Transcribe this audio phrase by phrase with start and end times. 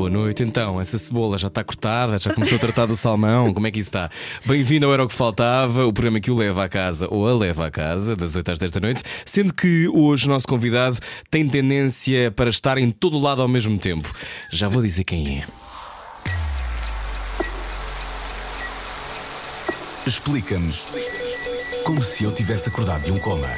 [0.00, 0.42] boa noite.
[0.42, 3.80] Então, essa cebola já está cortada, já começou a tratar do salmão, como é que
[3.80, 4.08] isso está?
[4.46, 7.36] Bem-vindo ao Era o que Faltava, o programa que o leva à casa ou a
[7.36, 10.98] leva à casa, das 8 às 10 da noite, sendo que hoje o nosso convidado
[11.30, 14.10] tem tendência para estar em todo o lado ao mesmo tempo.
[14.50, 15.44] Já vou dizer quem é.
[20.06, 20.86] Explica-nos
[21.84, 23.48] como se eu tivesse acordado de um coma.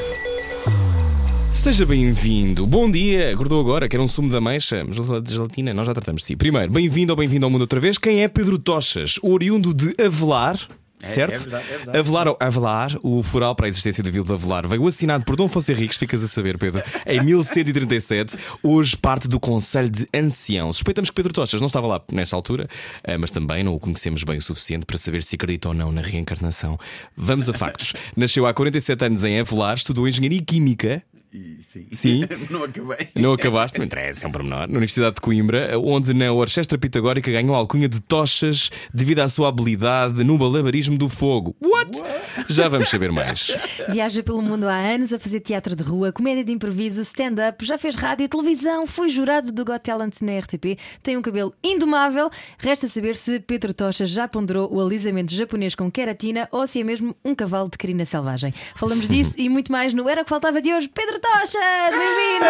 [1.54, 2.66] Seja bem-vindo.
[2.66, 3.32] Bom dia.
[3.32, 3.88] Acordou agora?
[3.88, 4.40] Quer um sumo da?
[4.40, 5.72] De gelatina?
[5.72, 6.36] Nós já tratamos de si.
[6.36, 7.98] Primeiro, bem-vindo ou bem-vindo ao mundo outra vez.
[7.98, 9.18] Quem é Pedro Tochas?
[9.22, 10.58] Oriundo de Avelar.
[11.04, 11.34] Certo?
[11.34, 11.98] é verdade, é verdade.
[11.98, 15.34] Avelar, ou Avelar, o fural para a existência da Vila de Avelar, veio assinado por
[15.34, 18.36] Dom Afonso Henriques, ficas a saber, Pedro, em 1137.
[18.62, 20.72] Hoje parte do Conselho de Ancião.
[20.72, 22.68] Suspeitamos que Pedro Tochas não estava lá nesta altura,
[23.02, 25.90] eh, mas também não o conhecemos bem o suficiente para saber se acredita ou não
[25.90, 26.78] na reencarnação.
[27.16, 27.94] Vamos a factos.
[28.16, 31.02] Nasceu há 47 anos em Avelar, estudou Engenharia Química.
[31.32, 31.86] E, sim.
[31.92, 32.24] Sim.
[32.50, 33.08] não acabei.
[33.14, 34.68] Não acabaste, não interessa, é um pormenor.
[34.68, 39.28] Na Universidade de Coimbra, onde na Orquestra Pitagórica ganhou a alcunha de tochas devido à
[39.28, 41.56] sua habilidade no malabarismo do fogo.
[41.62, 42.02] What?
[42.48, 43.50] Já vamos saber mais.
[43.88, 47.78] Viaja pelo mundo há anos a fazer teatro de rua, comédia de improviso, stand-up, já
[47.78, 52.28] fez rádio, televisão, foi jurado do Got Talent na RTP, tem um cabelo indomável.
[52.58, 56.84] Resta saber se Pedro Tocha já ponderou o alisamento japonês com queratina ou se é
[56.84, 58.52] mesmo um cavalo de crina selvagem.
[58.74, 60.88] Falamos disso e muito mais no Era o que Faltava de hoje.
[60.88, 62.46] Pedro Tocha, bem-vindo!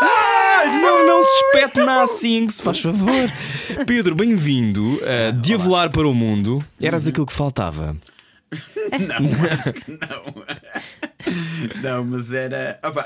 [0.00, 3.12] Ai, não, não se espete na assim, se faz favor.
[3.86, 4.94] Pedro, bem-vindo.
[4.96, 7.94] Uh, de Avelar para o mundo, eras aquilo que faltava.
[8.50, 9.16] Não,
[9.52, 11.82] acho que não.
[11.82, 12.80] Não, mas era.
[12.82, 13.04] Opa,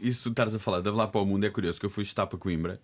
[0.00, 2.04] isso tu estás a falar de lá para o mundo é curioso, que eu fui
[2.04, 2.78] estar para Coimbra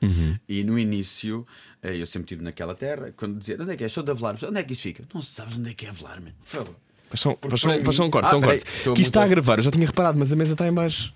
[0.49, 1.47] e no início
[1.83, 3.13] eh, eu sempre estive naquela terra.
[3.17, 3.89] Quando dizia onde é que é?
[3.89, 5.05] Sou de Avelar, onde é que isso fica?
[5.15, 6.35] Não sabes onde é que é Avelar, mano.
[6.41, 6.75] Por favor.
[7.09, 8.65] Faz só, faz só, faz só um corte, Ah, só um corte.
[8.65, 11.13] Que isto está a gravar, eu já tinha reparado, mas a mesa está em baixo.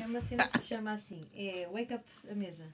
[0.00, 2.64] É uma cena que se chama assim: é wake up a mesa.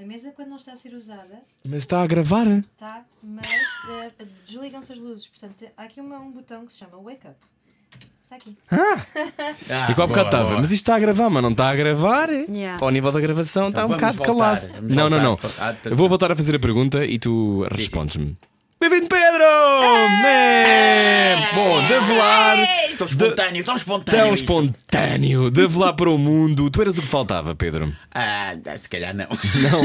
[0.00, 2.46] A mesa, quando não está a ser usada, Mas está a gravar.
[2.78, 3.44] Tá, mas
[3.90, 4.12] eh,
[4.46, 5.26] desligam-se as luzes.
[5.26, 7.36] Portanto, há aqui uma- um botão que se chama Wake Up.
[8.22, 8.56] Está aqui.
[8.70, 10.52] Ah, E qual bocado estava?
[10.60, 12.28] Mas isto está a gravar, mas não está a gravar.
[12.30, 12.78] Yeah.
[12.84, 14.72] Ao nível da gravação está um vamos bocado voltar, calado.
[14.74, 15.36] vamos Não, não, não.
[15.36, 15.68] voltar.
[15.70, 18.36] Ah, tá- Eu vou voltar a fazer a pergunta e tu respondes-me.
[18.88, 19.44] Bem-vindo, Pedro!
[20.24, 21.34] É!
[21.54, 22.56] Bom, de Avelar.
[22.96, 24.20] Tão espontâneo, tão espontâneo.
[24.20, 24.44] Tão isto.
[24.44, 26.70] espontâneo, de Avelar para o mundo.
[26.70, 27.94] Tu eras o que faltava, Pedro.
[28.10, 29.26] Ah, se calhar não.
[29.26, 29.82] Não.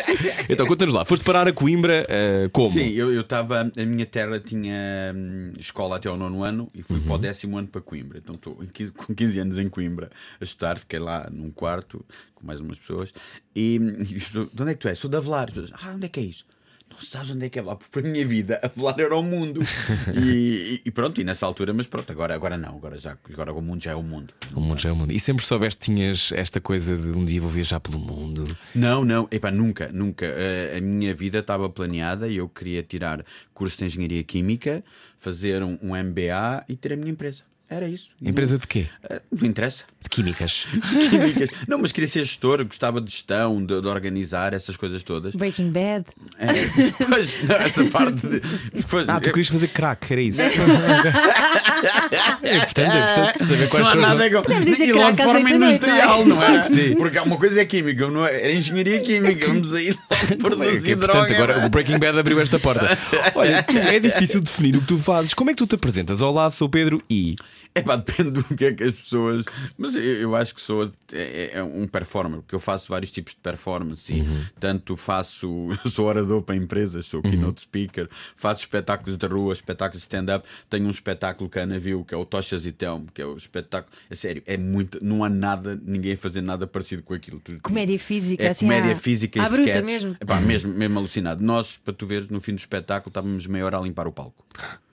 [0.48, 1.04] então, conta-nos lá.
[1.04, 2.70] Foste parar a Coimbra eh, como?
[2.70, 3.70] Sim, eu estava.
[3.76, 7.58] A minha terra tinha hum, escola até ao nono ano e fui para o décimo
[7.58, 8.16] ano para Coimbra.
[8.16, 10.08] Então estou em 15 com 15 anos em Coimbra
[10.40, 10.78] a estudar.
[10.78, 12.02] Fiquei lá num quarto
[12.34, 13.12] com mais umas pessoas.
[13.54, 13.78] E,
[14.08, 14.98] e estou- de onde é que tu és?
[14.98, 15.50] Sou de Avelar.
[15.82, 16.46] Ah, onde é que é isso?
[16.90, 17.76] Não sabes onde é que é Avelar?
[17.78, 19.60] Porque para a minha vida, Avelar era o mundo.
[20.14, 22.70] e, e- pronto, e nessa altura, mas pronto, agora, agora não.
[22.76, 24.34] Agora, já, agora o mundo já é o mundo.
[24.54, 25.12] O mundo já é o mundo.
[25.12, 28.56] E sempre soubeste que tinhas esta coisa de um dia vou viajar pelo mundo.
[28.74, 30.26] Não, não, epá, nunca, nunca.
[30.26, 34.82] Eh, a minha vida estava planeada e eu queria tirar curso de Engenharia Química,
[35.16, 37.44] fazer um, um MBA e ter a minha empresa.
[37.70, 38.08] Era isso.
[38.22, 38.86] Empresa de quê?
[39.10, 39.84] Eh, Não interessa.
[40.02, 40.66] De químicas.
[41.10, 41.50] Químicas.
[41.68, 45.34] Não, mas queria ser gestor, gostava de gestão, de, de organizar essas coisas todas.
[45.34, 46.06] Breaking Bad.
[46.38, 46.54] Eh,
[47.08, 48.40] pois, não, essa parte de.
[48.88, 50.40] Pois, Ah, tu querias fazer crack, era isso.
[52.42, 54.42] é importante, é importante saber quais não há são os- nada com...
[54.42, 56.94] Podemos dizer E logo de forma noite, industrial, não é?
[56.96, 58.34] Porque uma coisa é química, não é?
[58.44, 59.46] Era engenharia química.
[59.46, 59.94] Vamos aí
[60.38, 61.18] produzir Que, droga.
[61.18, 62.96] portanto, agora o Breaking Bad abriu esta porta.
[63.34, 65.34] Olha, é difícil definir o que tu fazes.
[65.34, 66.20] Como é que tu te apresentas?
[66.22, 67.36] Olá, sou Pedro e.
[67.74, 69.44] É pá, depende do que é que as pessoas.
[69.76, 73.34] Mas eu, eu acho que sou é, é um performer, porque eu faço vários tipos
[73.34, 74.12] de performance.
[74.12, 74.24] e
[74.58, 75.68] Tanto faço.
[75.88, 80.46] Sou orador para empresas, sou keynote speaker, faço espetáculos de rua, espetáculos de stand-up.
[80.68, 83.26] Tenho um espetáculo que a Ana viu, que é o Tochas e Telmo, que é
[83.26, 83.94] o espetáculo.
[84.10, 84.98] É sério, é muito.
[85.04, 87.40] Não há nada, ninguém a fazer nada parecido com aquilo.
[87.62, 88.66] Comédia física, é assim.
[88.66, 89.84] comédia à- física e sketch.
[89.84, 90.16] mesmo.
[90.20, 91.42] Epá, mesmo, mesmo alucinado.
[91.42, 94.44] Nós, para tu veres, no fim do espetáculo estávamos meia hora a limpar o palco.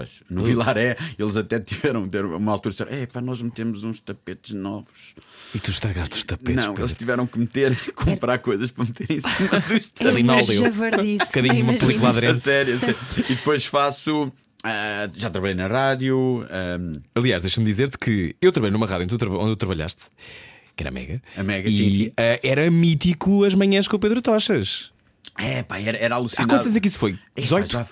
[0.00, 4.00] Pois, no Vilaré, eles até tiveram tiveram uma altura disseram: É pá, nós metemos uns
[4.00, 5.14] tapetes novos.
[5.54, 6.56] E tu estragaste os tapetes.
[6.56, 6.82] não, Pedro.
[6.82, 10.60] eles tiveram que meter, comprar coisas para meter em cima dos É tapetes.
[10.60, 12.40] Um bocadinho uma película A aderente.
[12.40, 12.96] sério, a sério.
[13.28, 14.32] E depois faço.
[14.64, 16.46] ah, já trabalhei na rádio.
[16.50, 16.78] ah,
[17.14, 20.06] Aliás, deixa-me dizer-te que eu trabalhei numa rádio onde tu, traba- onde tu trabalhaste,
[20.76, 21.20] que era a Mega.
[21.36, 22.12] A Mega, e, sim, sim.
[22.16, 24.90] ah, era mítico as manhãs com o Pedro Tochas.
[25.38, 26.48] é pá, era, era Há alucinante.
[26.48, 27.12] quantos anos é que isso foi?
[27.12, 27.72] Epá, 18?
[27.72, 27.86] já-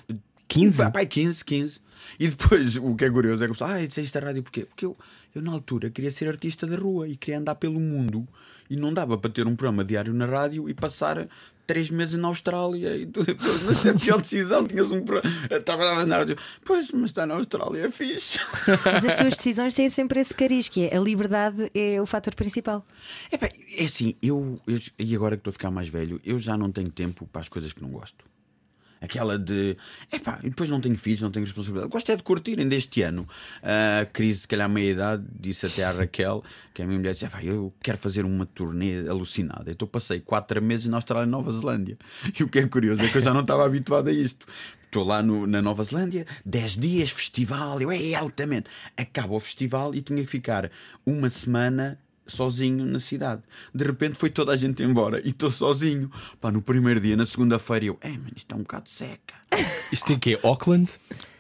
[0.49, 0.79] 15?
[0.79, 1.81] Pá, Pai, 15, 15.
[2.19, 4.65] E depois, o que é curioso é que o pessoal, ah, disseste a rádio porquê?
[4.65, 4.97] Porque eu,
[5.35, 8.27] eu, na altura, queria ser artista da rua e queria andar pelo mundo.
[8.71, 11.27] E não dava para ter um programa diário na rádio e passar
[11.67, 12.97] três meses na Austrália.
[12.97, 13.35] E tudo.
[13.67, 14.67] Mas é a pior decisão.
[14.67, 15.35] Tinhas um programa.
[15.65, 16.37] Trabalhava na rádio.
[16.65, 18.39] Pois, mas está na Austrália, é fixe.
[18.85, 22.35] Mas as tuas decisões têm sempre esse cariz, que é a liberdade é o fator
[22.35, 22.87] principal.
[23.31, 26.39] É, pá, é assim, eu, eu- E agora que estou a ficar mais velho, eu
[26.39, 28.25] já não tenho tempo para as coisas que não gosto.
[29.00, 29.77] Aquela de.
[30.12, 31.91] Epá, e depois não tenho filhos, não tenho responsabilidade.
[31.91, 32.59] Gosto é de curtir.
[32.59, 33.27] Ainda este ano,
[33.62, 36.43] a crise, se calhar, meia-idade, disse até à Raquel,
[36.75, 39.71] que a minha mulher, disse: "Epá, Eu quero fazer uma turnê alucinada.
[39.71, 41.97] Então passei quatro meses na Austrália e Nova Zelândia.
[42.39, 44.47] E o que é curioso é que eu já não estava habituado a isto.
[44.85, 48.71] Estou lá no- na Nova Zelândia, 10 dias, festival, eu é altamente.
[48.97, 50.71] Acaba o festival e tinha que ficar
[51.05, 51.99] uma semana
[52.29, 53.43] sozinho na cidade.
[53.75, 56.11] De repente foi toda a gente embora e estou sozinho.
[56.41, 59.35] Pá, no primeiro dia, na segunda-feira, eu, é, mano, isto está um bocado seca.
[59.91, 60.93] Isto é que Auckland?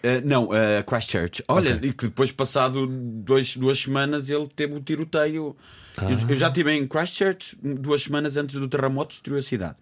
[0.02, 1.44] Uh, não, uh, Christchurch.
[1.46, 5.54] Olha, e que depois, passado dois, duas semanas, ele teve o tiroteio.
[6.00, 9.76] Eu, eu já estive em Christchurch duas semanas antes do terremoto, destruiu a cidade.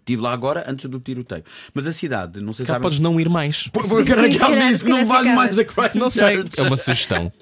[0.00, 1.44] Estive lá agora antes do tiroteio.
[1.72, 3.68] Mas a cidade, não sei se sabem- podes não ir mais.
[3.68, 5.98] Por- Porque a Sim, Raquel disse se que não vale mais a Christchurch.
[5.98, 7.30] Não sei, é uma sugestão.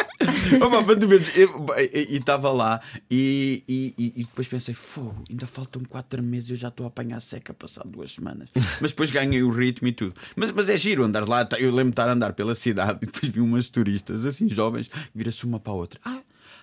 [2.11, 6.57] E estava lá e, e, e- e depois pensei, fogo, ainda faltam 4 meses, eu
[6.57, 8.49] já estou a apanhar seca passado duas semanas.
[8.81, 10.15] Mas depois ganhei o ritmo e tudo.
[10.37, 12.99] Mas, mas é giro andar lá, tá, eu lembro de estar a andar pela cidade
[13.03, 16.01] e depois vi umas turistas assim jovens, vira-se uma para a outra.
[16.05, 16.21] Ah,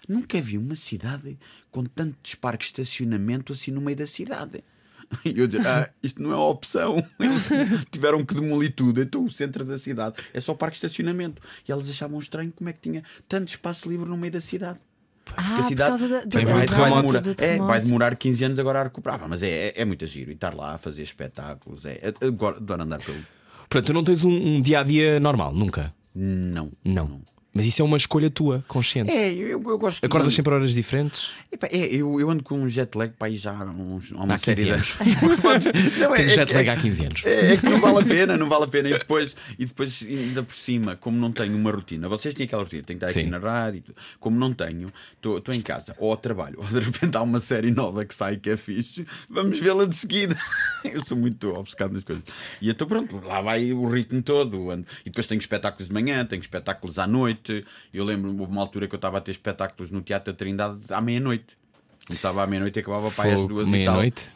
[0.08, 1.38] nunca vi uma cidade
[1.72, 4.64] com tantos parques de estacionamento assim no meio da cidade.
[5.26, 6.98] E eu dizer, ah, isto não é uma opção.
[7.20, 7.50] Eles
[7.92, 9.02] tiveram que demolir tudo.
[9.02, 11.42] Então o centro da cidade é só parque de estacionamento.
[11.68, 14.80] E elas achavam estranho como é que tinha tanto espaço livre no meio da cidade.
[15.36, 17.02] Ah, a por cidade causa da, do, Tem vai, do vai terremoto.
[17.02, 19.20] demorar, do é, vai demorar 15 anos agora a recuperar.
[19.20, 20.30] Pá, Mas é, é, é muito giro.
[20.32, 21.86] E estar lá a fazer espetáculos.
[21.86, 23.18] É, é, agora, adoro andar pelo.
[23.70, 25.94] Portanto, tu não tens um, um dia a dia normal, nunca.
[26.14, 26.72] Não.
[26.84, 27.22] Não.
[27.56, 29.10] Mas isso é uma escolha tua, consciente.
[29.10, 31.32] É, eu, eu gosto de- Acordas sempre a horas diferentes?
[31.50, 34.24] Epá, é, eu, eu ando com um jet lag para aí já há, uns, há
[34.24, 34.98] uma Há 15 série anos.
[34.98, 37.26] de não, é, é jet lag há 15 anos.
[37.26, 38.90] É, é que não vale a pena, não vale a pena.
[38.90, 42.64] E depois, e depois, ainda por cima, como não tenho uma rotina, vocês têm aquela
[42.64, 43.22] rotina, tenho que estar Sim.
[43.22, 43.96] aqui na rádio, e tudo.
[44.20, 47.72] como não tenho, estou em casa, ou ao trabalho, ou de repente há uma série
[47.72, 50.38] nova que sai que é fixe, vamos vê-la de seguida.
[50.84, 52.24] Eu sou muito obcecado nas coisas.
[52.62, 54.72] E então, pronto, lá vai o ritmo todo.
[55.04, 57.45] E depois tenho espetáculos de manhã, tenho espetáculos à noite.
[57.94, 60.80] Eu lembro, houve uma altura que eu estava a ter espetáculos no Teatro da Trindade
[60.90, 61.58] à meia-noite.
[62.08, 63.80] Começava à meia-noite e acabava para Fogo, duas e tal.
[63.80, 64.32] meia-noite.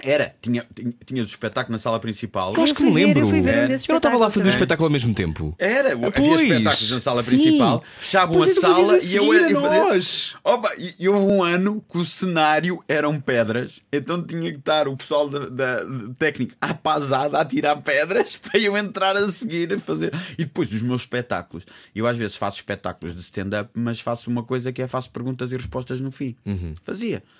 [0.00, 2.52] Era, tinha, tinha, tinhas o espetáculo na sala principal.
[2.54, 3.20] Eu acho que me lembro.
[3.20, 5.54] eu fui ver um Eu não estava lá a fazer o espetáculo ao mesmo tempo.
[5.58, 6.40] Era, Ah, havia pois.
[6.42, 7.30] espetáculos na sala Sim.
[7.30, 10.34] principal, fechavam a fazias sala e eu, seguir a eu nós.
[10.42, 14.88] Opa, e, e houve um ano que o cenário eram pedras, então tinha que estar
[14.88, 19.30] o pessoal da, da- de técnico à pasada a tirar pedras para eu entrar a
[19.30, 20.12] seguir a fazer.
[20.36, 21.64] E depois os meus espetáculos.
[21.94, 25.52] Eu às vezes faço espetáculos de stand-up, mas faço uma coisa que é faço perguntas
[25.52, 26.34] e respostas no fim.
[26.44, 26.74] Uhum.
[26.82, 27.22] Fazia.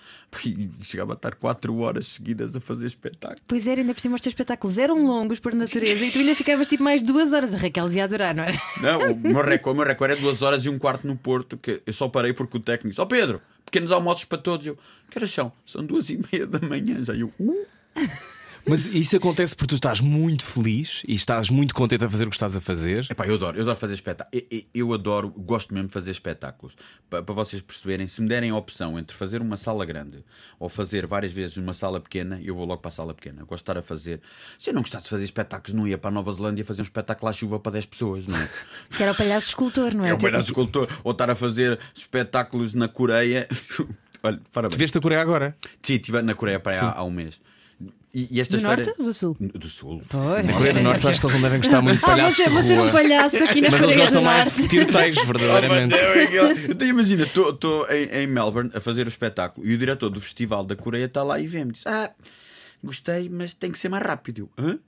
[0.45, 3.41] E chegava a estar 4 horas seguidas a fazer espetáculo.
[3.47, 6.35] Pois era, ainda por cima os teus espetáculos eram longos por natureza e tu ainda
[6.35, 7.55] ficavas tipo mais duas horas.
[7.55, 8.61] A Raquel devia adorar, não era?
[8.83, 11.57] Não, o meu recorde, o meu recorde é duas horas e um quarto no Porto,
[11.57, 14.67] que eu só parei porque o técnico disse: Ó Pedro, pequenos almoços para todos.
[14.67, 14.77] Eu,
[15.11, 15.53] que horas são?
[15.65, 17.05] São duas e meia da manhã.
[17.05, 17.67] Já eu, uh,
[18.67, 22.31] Mas isso acontece porque tu estás muito feliz e estás muito contente a fazer o
[22.31, 23.07] que estás a fazer.
[23.11, 24.43] Epá, eu adoro, eu adoro fazer espetáculos.
[24.51, 26.75] Eu, eu- eu adoro, gosto mesmo de fazer espetáculos.
[27.11, 30.25] Pa- Para, vocês perceberem, se me derem a opção entre fazer uma sala grande
[30.59, 33.43] ou fazer várias vezes numa sala pequena, eu vou logo para a sala pequena.
[33.43, 34.21] Eu gosto de estar a fazer.
[34.59, 36.85] Se eu não gostasse de fazer espetáculos, não ia para a Nova Zelândia fazer um
[36.85, 38.49] espetáculo à chuva para 10 pessoas, não é?
[38.97, 40.11] Que era o palhaço escultor, não é?
[40.11, 40.89] É o palhaço escultor.
[41.05, 43.47] Ou estar a fazer espetáculos na Coreia.
[44.23, 44.77] Olha, parabéns.
[44.77, 45.55] Tu veste a Coreia agora.
[45.83, 47.39] Sim, estive na Coreia para há, há um mês.
[48.15, 49.37] E, e estas Do norte férias- ou do sul?
[49.41, 50.03] Do sul.
[50.09, 50.45] Pois.
[50.47, 52.45] Na Coreia do Norte, acho que eles não devem gostar muito de Ah, palhaços você,
[52.45, 52.93] de vou ser um rua.
[52.93, 54.63] palhaço aqui na Mas eles Coreia do gostam mais Norte.
[54.63, 55.95] de tiroteios, verdadeiramente.
[56.71, 60.65] Então imagina, estou em, em Melbourne a fazer o espetáculo e o diretor do Festival
[60.65, 62.11] da Coreia está lá e vem-me diz: Ah,
[62.83, 64.49] gostei, mas tem que ser mais rápido.
[64.57, 64.79] Eu, Hã?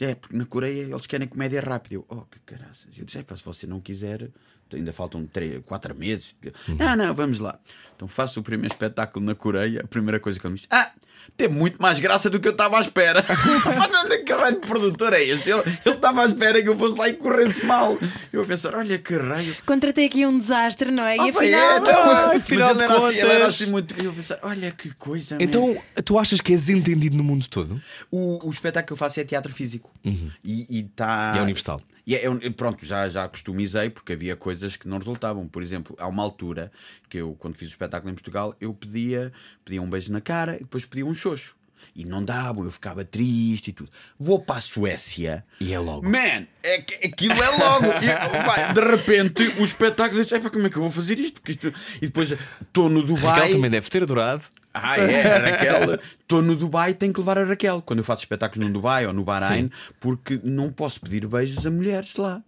[0.00, 1.94] É, porque na Coreia eles querem comédia rápida.
[1.94, 2.86] Eu, oh, que caraças.
[2.98, 4.28] Eu disse: é, pá, se você não quiser,
[4.74, 6.34] ainda faltam três, quatro meses.
[6.68, 7.58] Não, não, vamos lá.
[7.96, 9.80] Então faço o primeiro espetáculo na Coreia.
[9.84, 10.90] A primeira coisa que ele me diz: Ah,
[11.36, 13.24] tem muito mais graça do que eu estava à espera.
[13.78, 15.50] Mas onde é que raio de produtor é este?
[15.50, 17.96] Ele ele estava à espera que eu fosse lá e corresse mal.
[18.32, 19.54] Eu a pensar: olha que raio.
[19.64, 21.16] Contratei aqui um desastre, não é?
[21.16, 21.44] E Oh, afinal.
[21.44, 24.02] é, então, Ah, mas afinal ele de era, assim, ele era assim muito.
[24.04, 25.36] Eu pensar, olha que coisa.
[25.38, 27.80] Então, tu achas que és entendido no mundo todo?
[28.10, 29.90] o, o espetáculo que eu faço é teatro físico
[30.42, 31.32] e, e tá...
[31.36, 31.80] E é universal.
[32.06, 35.46] E é- é- pronto, já, já customizei porque havia coisas que não resultavam.
[35.46, 36.70] Por exemplo, há uma altura
[37.08, 39.32] que eu, quando fiz o espetáculo em Portugal, eu pedia,
[39.64, 41.56] pedia um beijo na cara e depois pedia um xoxo.
[41.96, 43.90] E não davam, eu ficava triste e tudo.
[44.18, 45.44] Vou para a Suécia.
[45.60, 46.08] E é logo.
[46.08, 47.86] Man, é, aquilo é logo.
[47.86, 51.40] E, pá, de repente, o espetáculo diz: "Epá, como é que eu vou fazer isto?
[51.40, 51.74] Porque isto...
[51.96, 53.40] E depois estou no Dubai.
[53.40, 54.44] Raquel também deve ter adorado.
[54.74, 56.00] Ah, é, a Raquel.
[56.20, 57.82] Estou no Dubai, tenho que levar a Raquel.
[57.84, 61.70] Quando eu faço espetáculos no Dubai ou no Bahrein, porque não posso pedir beijos a
[61.70, 62.42] mulheres lá.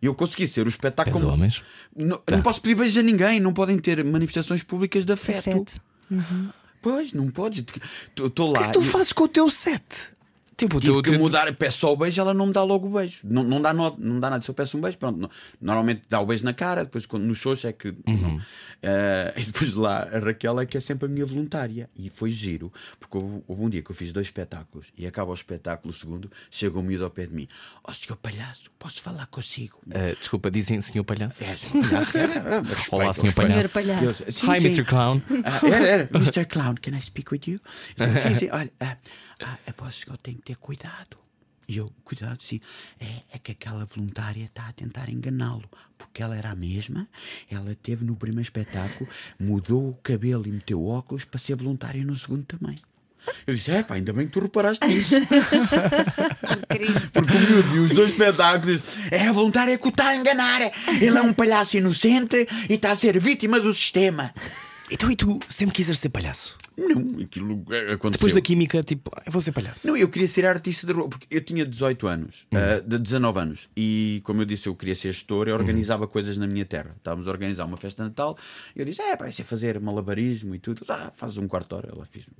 [0.00, 1.16] Eu consegui ser o espetáculo.
[1.16, 1.62] És homens?
[1.94, 5.38] Não, não posso pedir beijos a ninguém, não podem ter manifestações públicas de afeto.
[5.50, 5.80] Afeto.
[6.80, 7.64] Pois, não podes.
[8.16, 8.70] Estou lá.
[8.70, 10.10] tu e- fazes com o teu set?
[10.58, 12.88] Tipo, Tive teu, que teu- mudar, peço só o beijo, ela não me dá logo
[12.88, 13.20] o beijo.
[13.22, 14.42] Não, não, dá, no- não dá nada.
[14.42, 15.16] Se eu peço um beijo, pronto.
[15.16, 17.88] não- Normalmente dá o beijo na cara, depois quando, no xoxo é que.
[18.06, 18.40] Uhum.
[18.82, 21.88] Eh, e depois lá, a Raquel é que é sempre a minha voluntária.
[21.96, 25.30] E foi giro, porque houve, houve um dia que eu fiz dois espetáculos e acaba
[25.30, 27.46] o espetáculo, o segundo, chega o miúdo ao pé de mim:
[27.84, 29.78] Ó senhor palhaço, posso falar consigo?
[29.94, 31.44] Ah, desculpa, dizem senhor palhaço?
[31.44, 32.28] É, senhor palhaço, é, é, é,
[32.66, 33.54] respeito, Olá, senhor palhaço.
[33.54, 34.24] Senhor palhaço.
[34.24, 34.66] Eu- sim, Hi, sim.
[34.66, 34.84] Mr.
[34.84, 35.22] Clown.
[35.44, 36.08] Ah, era, era.
[36.14, 36.44] Mr.
[36.46, 37.58] Clown, can I speak with you?
[37.96, 38.48] Sim, sim, sim.
[38.50, 38.96] Olha, ah,
[39.42, 41.18] ah, aposto que eu tenho que ter cuidado.
[41.68, 42.60] E eu, cuidado, sim.
[42.98, 45.68] É, é que aquela voluntária está a tentar enganá-lo.
[45.98, 47.06] Porque ela era a mesma.
[47.50, 52.16] Ela teve no primeiro espetáculo, mudou o cabelo e meteu óculos para ser voluntária no
[52.16, 52.76] segundo também.
[53.46, 55.16] Eu disse: É pá, ainda bem que tu reparaste nisso.
[57.12, 60.62] Porque o miúdo viu os dois espetáculos É a voluntária que o está a enganar.
[60.88, 64.32] Ele é um palhaço inocente e está a ser vítima do sistema.
[64.90, 66.56] Então e tu sempre quiseres ser palhaço?
[66.78, 68.10] Não, aquilo é, aconteceu.
[68.10, 69.86] Depois da química, tipo, ah, eu vou ser palhaço.
[69.86, 73.40] Não, eu queria ser artista de rua, porque eu tinha 18 anos, ah, de 19
[73.40, 76.94] anos, e como eu disse, eu queria ser gestor, eu organizava coisas na minha terra.
[76.96, 78.38] Estávamos a organizar uma festa de Natal,
[78.76, 80.84] e eu disse: É, pá, sei fazer malabarismo e tudo.
[80.88, 81.88] Ah, faz um quarto de hora.
[81.92, 82.30] Ela fez.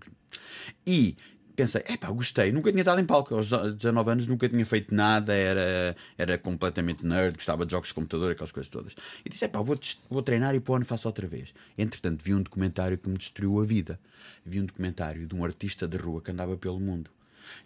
[0.87, 1.16] E
[1.59, 2.53] pensei: É, pá, gostei.
[2.53, 3.35] Nunca tinha estado em palco.
[3.35, 7.95] Aos 19 anos nunca tinha feito nada, era, era completamente nerd, gostava de jogos de
[7.95, 8.95] computador, aquelas coisas todas.
[9.25, 11.53] E disse: É, pá, vou, vou treinar e para o ano faço outra vez.
[11.77, 13.99] Entretanto, vi um documentário que me destruiu a vida.
[14.45, 17.11] Vi um documentário de um artista de rua que andava pelo mundo.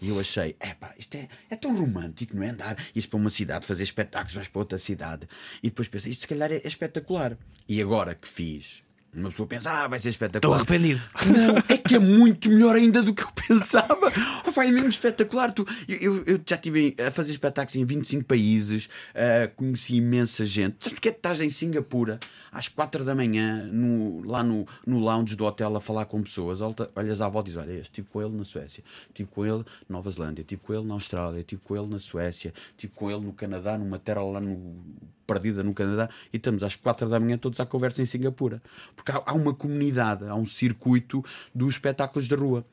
[0.00, 2.50] E eu achei, epá, isto é, é tão romântico, não é?
[2.50, 5.28] Andar, ires para uma cidade, fazer espetáculos, vais para outra cidade.
[5.60, 7.36] E depois pensei, isto se calhar é, é espetacular.
[7.68, 8.84] E agora que fiz,
[9.14, 10.56] uma pessoa pensa, ah, vai ser Estou espetacular.
[10.56, 11.02] arrependido.
[11.26, 14.10] Não, é que é muito melhor ainda do que eu pensava.
[14.48, 15.52] Opa, é mesmo espetacular.
[15.52, 20.76] Tu, eu, eu- já estive a fazer espetáculos em 25 países, ah, conheci imensa gente.
[20.80, 22.18] Sabes que é que estás em Singapura
[22.50, 26.60] às 4 da manhã, no- lá no, no lounge do hotel, a falar com pessoas?
[26.94, 29.58] Olhas à volta e dizes: Olha, este, estive com ele na Suécia, estive com ele
[29.88, 33.10] na Nova Zelândia, estive com ele na Austrália, estive com ele na Suécia, estive com
[33.10, 34.82] ele no Canadá, numa terra lá no
[35.26, 38.62] perdida no Canadá e estamos às quatro da manhã todos à conversa em Singapura.
[38.96, 41.24] Porque há, há uma comunidade, há um circuito
[41.54, 42.64] dos espetáculos da rua.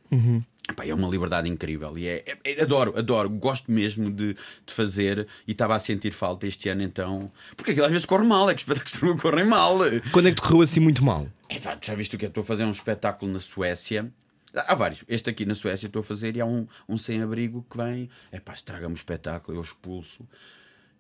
[0.69, 4.73] Epá, é uma liberdade incrível e é, é- é- adoro, adoro, gosto mesmo de, de
[4.73, 7.31] fazer e estava a sentir falta este ano então.
[7.55, 9.79] Porque aquilo às vezes corre mal, é que os espetáculos correm mal.
[10.11, 11.27] Quando é que te correu assim muito mal?
[11.49, 12.27] Epá, tu já viste o que é?
[12.27, 14.11] Estou a fazer um espetáculo na Suécia.
[14.53, 15.03] Há vários.
[15.07, 18.07] Este aqui na Suécia estou a fazer e há um, um sem-abrigo que vem.
[18.31, 20.23] Epá, estraga-me o espetáculo, eu expulso.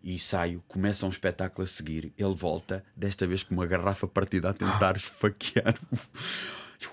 [0.01, 2.13] E saio, começa um espetáculo a seguir.
[2.17, 5.75] Ele volta, desta vez com uma garrafa partida a tentar esfaquear.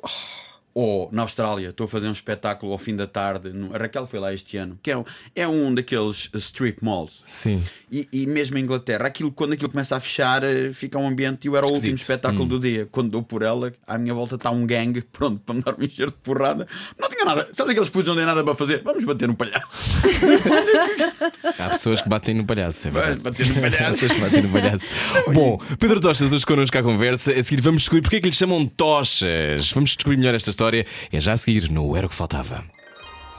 [0.02, 0.46] o-
[0.78, 3.49] Ou na Austrália, estou a fazer um espetáculo ao fim da tarde.
[3.50, 5.04] no- A Raquel foi lá este ano, que é um,
[5.35, 7.23] é um daqueles strip malls.
[7.25, 7.62] Sim.
[7.90, 11.47] E, e mesmo em Inglaterra, aquilo, quando aquilo começa a fechar, eh, fica um ambiente.
[11.47, 12.00] E eu era o último Esquisito.
[12.02, 12.87] espetáculo do dia.
[12.92, 15.83] Quando dou por ela, à minha volta está um gangue pronto para me dar um
[15.83, 16.68] encher de porrada.
[16.99, 17.49] Não tinha nada.
[17.54, 18.83] Sabe aqueles putos não tem nada para fazer?
[18.85, 19.83] Vamos bater no palhaço.
[21.59, 23.23] Há pessoas que batem no palhaço, é verdade.
[23.23, 24.00] bater no Há palhaço.
[24.00, 24.87] pessoas que batem no palhaço.
[25.33, 27.33] Bom, Pedro Tochas hoje connosco à conversa.
[27.33, 29.71] A seguir vamos descobrir porque é que lhe chamam Tochas.
[29.73, 30.65] Vamos descobrir melhor esta história.
[30.75, 32.64] É já a seguir no Era o que Faltava.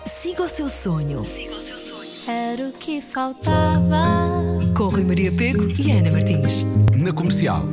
[0.06, 1.22] Siga o seu sonho.
[2.28, 4.04] Era o que faltava.
[4.76, 6.64] Com Rui Maria Pego e Ana Martins.
[6.94, 7.64] Na comercial.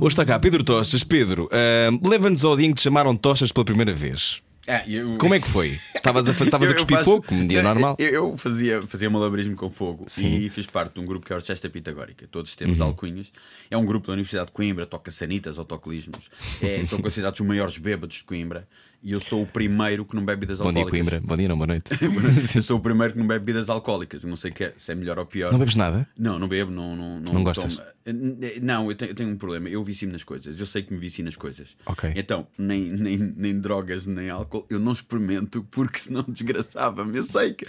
[0.00, 1.04] Hoje está cá Pedro Tochas.
[1.04, 4.42] Pedro, ah, leva-nos ao dia em que te chamaram Tochas pela primeira vez.
[4.70, 5.80] É, eu- Como é que foi?
[5.94, 7.96] Estavas a, estavas a cuspir faço- fogo, como um dia normal?
[7.98, 10.36] Eu, eu fazia, fazia malabarismo com fogo Sim.
[10.36, 12.28] e fiz parte de um grupo que é a Orquestra Pitagórica.
[12.30, 12.86] Todos temos Uhum.
[12.86, 13.32] alcunhas.
[13.70, 16.30] É um grupo da Universidade de Coimbra, toca sanitas, autocolismos.
[16.62, 18.68] É, são considerados os maiores bêbados de Coimbra.
[19.02, 21.08] E eu sou o primeiro que não bebe bebidas Bom dia, alcoólicas.
[21.10, 21.26] Coimbra.
[21.26, 21.90] Bom dia, não, boa noite.
[22.54, 24.22] Eu sou o primeiro que não bebe bebidas alcoólicas.
[24.24, 25.50] Não sei que é- se é melhor ou pior.
[25.50, 26.06] Não bebes nada?
[26.18, 26.94] Não, não bebo, não.
[26.94, 27.76] Não, não, Não gostas?
[27.76, 27.86] tomo.
[28.04, 29.70] Eh, Não, eu tenho, eu tenho um problema.
[29.70, 30.60] Eu vicio nas coisas.
[30.60, 31.76] Eu sei que me vicio nas coisas.
[31.86, 32.12] Ok.
[32.14, 37.16] Então, nem, nem, nem drogas, nem álcool, eu não experimento porque senão desgraçava-me.
[37.16, 37.64] Eu sei que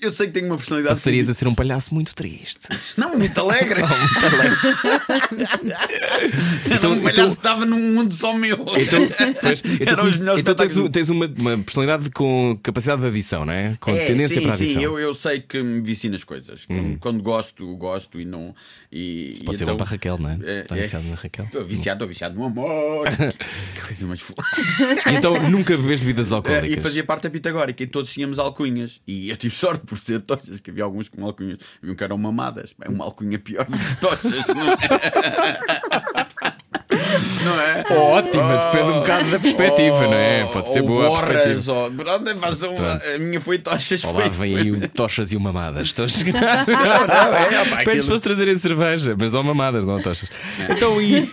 [0.00, 0.94] eu sei que tenho uma personalidade.
[1.00, 2.68] Passarias a ser um palhaço muito triste.
[2.96, 3.80] Não, muito alegre.
[6.66, 8.58] Então- Era um palhaço então- que estava num mundo só meu.
[8.76, 9.00] Então,
[9.40, 10.54] pois, então, Eram os melhores então
[10.84, 13.76] tens tens, um- uma, uma personalidade com capacidade de adição, não é?
[13.80, 14.82] Com É, tendência sim, para a sim, adição.
[14.82, 16.64] eu, eu sei que me vici nas coisas.
[16.66, 18.54] Quando, quando gosto, gosto e não.
[18.92, 19.44] E, Hum.
[19.44, 20.38] Pode e ser então- bom para Raquel, não é?
[20.42, 20.80] É, Está é.
[20.82, 21.44] viciado na Raquel.
[21.44, 23.06] Estou viciado, estou viciado no amor.
[23.74, 24.20] que coisa mais
[25.14, 26.70] então nunca bebes bebidas alcoólicas.
[26.70, 29.00] E fazia parte da pitagórica e todos tínhamos alcunhas.
[29.06, 31.58] E eu tive sorte por ser tochas, que havia alguns com alcunhas.
[31.82, 32.74] Havia um que eram mamadas.
[32.80, 34.76] É uma alcunha pior do que tochas, não é?
[37.44, 37.84] Não é?
[37.98, 40.46] Ótimo, depende um bocado da perspectiva, não é?
[40.46, 41.72] Pode ser ou boa a borras, perspectiva.
[41.72, 41.90] ou...
[41.92, 42.30] Pronto.
[43.14, 44.04] A minha foi tochas.
[44.04, 45.88] Olá, foi, vem aí o tochas e o mamadas.
[45.88, 46.66] Estão a chegar.
[46.66, 50.28] Não, é, Pedes aquilo- para trazerem cerveja, mas ou mamadas, não tochas.
[50.70, 51.28] Então, e,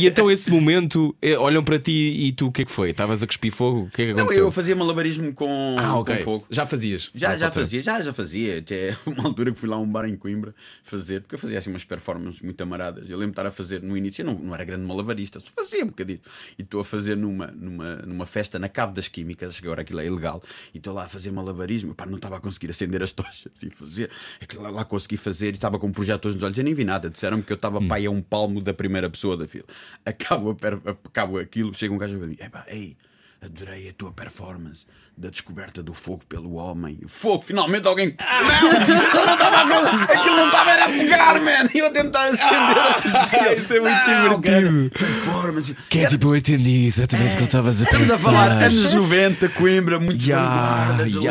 [0.00, 1.92] e então esse momento, eh, olham para ti
[2.26, 2.90] e tu o que é que foi?
[2.90, 3.82] Estavas a cuspir fogo?
[3.82, 4.44] O que é que Não, aconteceu?
[4.44, 6.16] eu fazia malabarismo com, Ah, ok.
[6.18, 6.46] com fogo.
[6.50, 7.10] Já fazias?
[7.14, 7.64] Já, já altura?
[7.64, 8.58] fazia, já, já fazia.
[8.58, 11.58] Até uma altura que fui lá a um bar em Coimbra fazer, porque eu fazia
[11.58, 13.08] assim umas performances muito amaradas.
[13.10, 15.46] Eu lembro de estar a fazer no início, eu não, não era grande malabarista, só
[15.54, 16.20] fazia um bocadinho.
[16.58, 20.00] E estou a fazer numa, numa, numa festa na Cave das Químicas, que agora aquilo
[20.00, 21.94] é ilegal, e estou lá a fazer malabarismo.
[21.94, 24.10] Pá, não estava a conseguir acender as tochas e fazer.
[24.40, 26.56] Aquilo lá, lá consegui fazer e estava com projetores nos olhos.
[26.56, 27.88] Eu nem vi nada, disseram-me que eu estava Hum.
[27.88, 29.66] pai a um palmo da primeira pessoa da fila.
[30.04, 30.56] Acabo,
[31.04, 32.36] acabo aquilo, chega um gajo para mim,
[32.68, 32.96] ei.
[33.38, 34.86] Adorei a tua performance
[35.16, 36.98] da descoberta do fogo pelo homem.
[37.04, 38.14] O fogo, finalmente alguém.
[38.20, 38.70] Não!
[38.70, 41.68] Aquilo não estava a- Aquilo não estava a pegar, man!
[41.74, 43.58] E eu a tentar acender.
[43.58, 44.90] Isso é muito Não, divertido.
[44.90, 45.76] Performance.
[45.88, 48.14] Que é tipo, eu entendi exatamente o que eu estavas a Estamos pensar.
[48.16, 51.28] a falar anos 90, Coimbra, muitos Ya, vanguardas ali.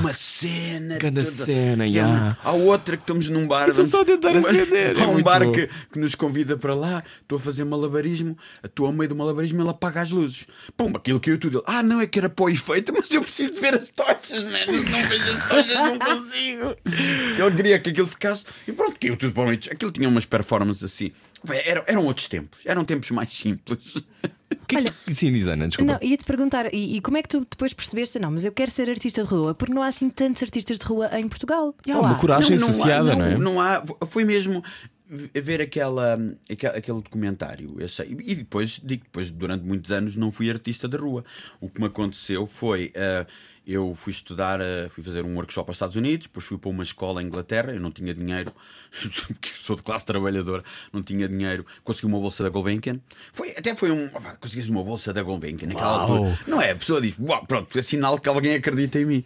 [0.00, 0.96] Uma cena.
[0.98, 2.36] Grande toda- cena, E ya.
[2.42, 3.68] Há outra que estamos num bar.
[3.68, 5.52] estou só a tentar acender, é Há um muito bar bom.
[5.52, 7.02] que, que nos convida para lá.
[7.22, 8.36] Estou a fazer malabarismo.
[8.64, 10.46] Estou ao meio do malabarismo ele apaga as luzes.
[10.76, 11.58] Pum, aquilo caiu tudo.
[11.58, 13.88] Ele, ah, não, é que era para o efeito, mas eu preciso de ver as
[13.88, 14.58] tochas, man.
[14.66, 16.76] Eu Não vejo as tochas, não consigo.
[16.86, 18.44] Ele queria que aquilo ficasse.
[18.66, 19.58] E pronto, caiu tudo para o meio.
[19.70, 21.12] Aquilo tinha umas performances assim.
[21.44, 22.58] Bem, eram, eram outros tempos.
[22.64, 23.96] Eram tempos mais simples.
[23.96, 25.92] O que é que- Sim, diz Ana, desculpa.
[25.92, 28.18] Não, ia-te perguntar, e, e como é que tu depois percebeste?
[28.18, 30.86] Não, mas eu quero ser artista de rua, porque não há assim tantos artistas de
[30.86, 31.74] rua em Portugal.
[31.88, 33.38] Há Há uma coragem há- associada, não, não, é?
[33.38, 33.82] não há.
[34.08, 34.62] Foi mesmo
[35.08, 36.14] ver aquela,
[36.50, 37.76] aquele, aquele documentário.
[38.08, 41.24] E depois, digo, depois, durante muitos anos, não fui artista de rua.
[41.60, 42.92] O que me aconteceu foi.
[42.96, 43.26] ah,
[43.66, 46.84] eu fui estudar, ah, fui fazer um workshop aos Estados Unidos, depois fui para uma
[46.84, 47.72] escola em Inglaterra.
[47.72, 48.52] Eu não tinha dinheiro,
[49.26, 51.66] porque sou de classe trabalhadora, não tinha dinheiro.
[51.82, 53.00] Consegui uma bolsa da Gulbenkian.
[53.32, 54.08] Foi, até foi um.
[54.38, 56.16] Consegui uma bolsa da Gulbenkian naquela Uau.
[56.24, 56.38] altura.
[56.46, 56.70] Não é?
[56.70, 59.24] A pessoa diz, Uau, pronto, é sinal que alguém acredita em mim.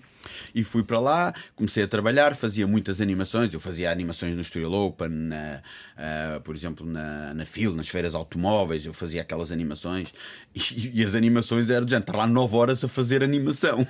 [0.55, 3.53] E fui para lá, comecei a trabalhar, fazia muitas animações.
[3.55, 5.63] Eu fazia animações no Studio Open, na,
[5.97, 8.85] ah, por exemplo, na, na FIL, nas feiras automóveis.
[8.85, 10.13] Eu fazia aquelas animações
[10.55, 13.87] e, e as animações eram de gente, estar lá 9 horas a fazer animação.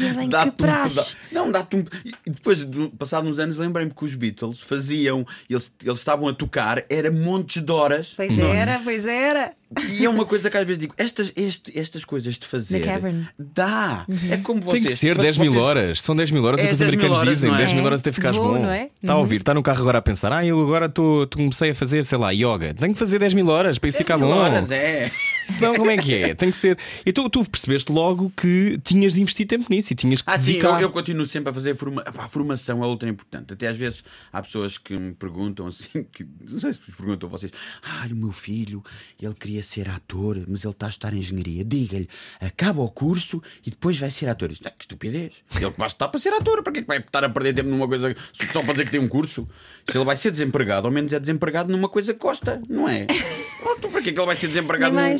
[0.00, 1.16] Ai, é bem que um praxe.
[1.32, 1.84] Não, dá-te um.
[2.26, 6.34] E depois, de- passado uns anos, lembrei-me que os Beatles faziam, eles, eles estavam a
[6.34, 8.12] tocar, era montes de horas.
[8.16, 9.52] Pois era, pois era.
[9.90, 12.78] E é uma coisa que às vezes digo: estas, este- estas coisas de fazer.
[12.80, 13.28] Na cavern.
[13.38, 14.06] Dá.
[14.30, 14.82] É como vocês.
[14.82, 16.02] Tem que ser fa- 10 mil vocês- horas.
[16.02, 17.50] São 10 mil horas, é o É que os 10 mil americanos horas, dizem.
[17.50, 17.58] não é?
[17.60, 17.86] 10 mil É.
[17.86, 18.62] horas até ficares Voo, bom.
[18.62, 18.88] não é?
[19.02, 20.32] Está a ouvir, está no carro agora a pensar.
[20.32, 22.72] Ah, eu agora tô, tô- comecei a fazer, sei lá, yoga.
[22.74, 24.34] Tenho que fazer 10 mil horas para isso 10 ficar mil bom.
[24.34, 25.10] horas, é.
[25.46, 26.34] Senão, como é que é?
[26.34, 26.78] Tem que ser.
[27.04, 30.56] E tu, percebeste logo que tinhas de investir tempo nisso e tinhas que Ah, sim,
[30.56, 32.02] eu, eu continuo sempre a fazer forma...
[32.02, 33.52] Epá, a formação é ultra importante.
[33.52, 37.28] Até às vezes há pessoas que me perguntam assim, que não sei se vos perguntam
[37.28, 37.52] a vocês,
[37.82, 38.82] ah, o meu filho,
[39.20, 41.64] ele queria ser ator, mas ele está a estudar engenharia.
[41.64, 42.08] Diga-lhe,
[42.40, 44.50] acaba o curso e depois vai ser ator.
[44.52, 45.32] Isto é que estupidez.
[45.54, 47.68] Ele vai estar para ser ator, para que é que vai estar a perder tempo
[47.68, 48.14] numa coisa
[48.52, 49.48] só para dizer que tem um curso?
[49.88, 53.06] Se ele vai ser desempregado, ao menos é desempregado numa coisa que gosta, não é?
[53.62, 55.16] Pronto, para que é que ele vai ser desempregado num...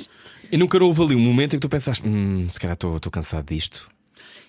[0.51, 3.47] E nunca houve ali um momento em que tu pensaste, hum, se calhar estou cansado
[3.47, 3.89] disto.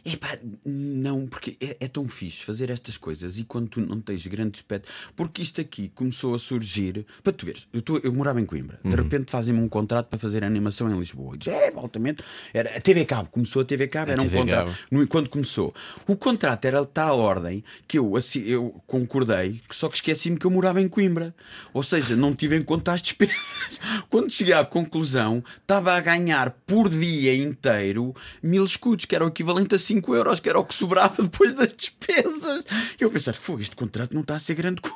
[0.05, 4.25] Epá, não, porque é, é tão fixe fazer estas coisas e quando tu não tens
[4.27, 4.87] grande aspecto.
[5.15, 7.05] Porque isto aqui começou a surgir.
[7.23, 10.19] Para tu veres, eu, tô- eu morava em Coimbra, de repente fazem-me um contrato para
[10.19, 11.35] fazer animação em Lisboa.
[11.35, 12.23] E diz, é, altamente.
[12.53, 14.65] Era, a TV Cabo, começou a TV Cabo, era um TV contrato.
[14.67, 14.77] Cabo.
[14.91, 15.73] No- Quando começou,
[16.07, 20.45] o contrato era de tal ordem que eu, assim, eu concordei, só que esqueci-me que
[20.45, 21.33] eu morava em Coimbra.
[21.73, 23.79] Ou seja, não tive em conta as despesas.
[24.09, 28.13] Quando cheguei à conclusão, estava a ganhar por dia inteiro
[28.43, 31.53] mil escudos, que era o equivalente a 5 euros, que era o que sobrava depois
[31.53, 32.65] das despesas.
[32.99, 34.95] E eu pensei, fogo, este contrato não está a ser grande coisa.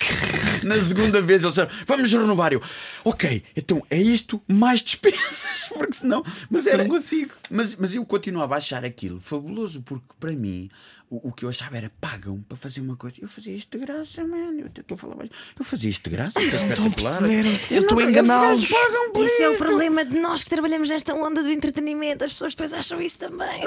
[0.62, 2.52] Na segunda vez eles disseram, vamos renovar.
[2.52, 2.62] Eu,
[3.04, 6.22] ok, então é isto mais despesas, porque senão.
[6.50, 7.32] Mas era, não consigo.
[7.50, 10.70] mas, mas eu continuava a achar aquilo fabuloso, porque para mim
[11.10, 13.16] o, o que eu achava era pagam para fazer uma coisa.
[13.20, 14.60] Eu fazia isto de graça, mano.
[14.60, 15.16] Eu estou a falar.
[15.58, 16.38] Eu fazia isto de graça.
[16.38, 18.68] Não estão a perceber, eu estou a não- enganá-los.
[18.68, 22.24] pagam por Esse é o problema de nós que trabalhamos nesta onda do entretenimento.
[22.24, 23.60] As pessoas depois acham isso também.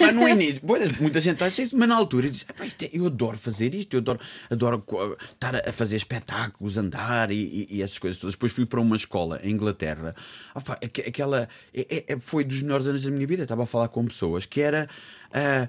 [0.00, 0.62] Mas no início,
[1.00, 3.92] muita gente acha isso, mas na altura diz: "Epá, isto é- eu adoro fazer isto,
[3.94, 4.20] eu adoro,
[4.50, 4.84] adoro
[5.32, 8.34] estar a fazer espetáculos, andar e, e- e essas coisas todas.
[8.34, 10.14] Depois fui para uma escola em Inglaterra,
[10.54, 13.42] Opa, aque- aquela é- é- foi dos melhores anos da minha vida.
[13.42, 14.88] Estava a falar com pessoas que era.
[15.30, 15.68] ah,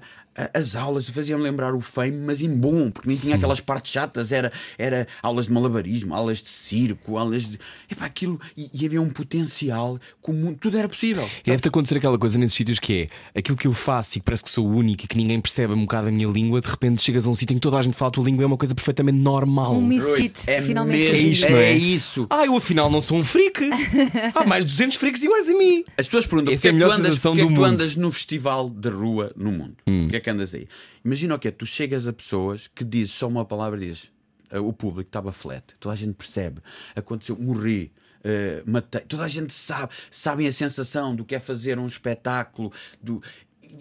[0.54, 4.32] as aulas faziam lembrar o fame, mas em bom, porque nem tinha aquelas partes chatas,
[4.32, 7.58] era, era aulas de malabarismo, aulas de circo, aulas de.
[7.90, 11.28] Epá, aquilo, e, e havia um potencial comum, tudo era possível.
[11.44, 14.24] E deve-te acontecer aquela coisa nesses sítios que é aquilo que eu faço e que
[14.24, 17.02] parece que sou único e que ninguém percebe um bocado a minha língua, de repente
[17.02, 18.56] chegas a um sítio em que toda a gente fala a tua língua é uma
[18.56, 19.76] coisa perfeitamente normal.
[19.76, 21.06] Um misfit, é finalmente.
[21.06, 21.64] É isto, não é?
[21.64, 22.26] é isso.
[22.30, 23.68] Ah, eu afinal não sou um freak.
[24.34, 25.84] Há mais de 200 freaks iguais a mim.
[25.96, 27.46] As pessoas perguntam Essa é a é que melhor tu andas, sensação é do que
[27.46, 27.60] tu mundo.
[27.60, 27.64] Hum.
[27.64, 29.76] andas no festival de rua no mundo?
[29.84, 30.66] Porque é que andas aí?
[31.04, 34.10] Imagina o que é, tu chegas a pessoas que dizes só uma palavra dizes
[34.50, 36.60] "Ah, o público estava flat, toda a gente percebe,
[36.96, 37.92] aconteceu, morri.
[38.22, 42.70] eh, matei, toda a gente sabe, sabem a sensação do que é fazer um espetáculo,
[43.02, 43.22] do,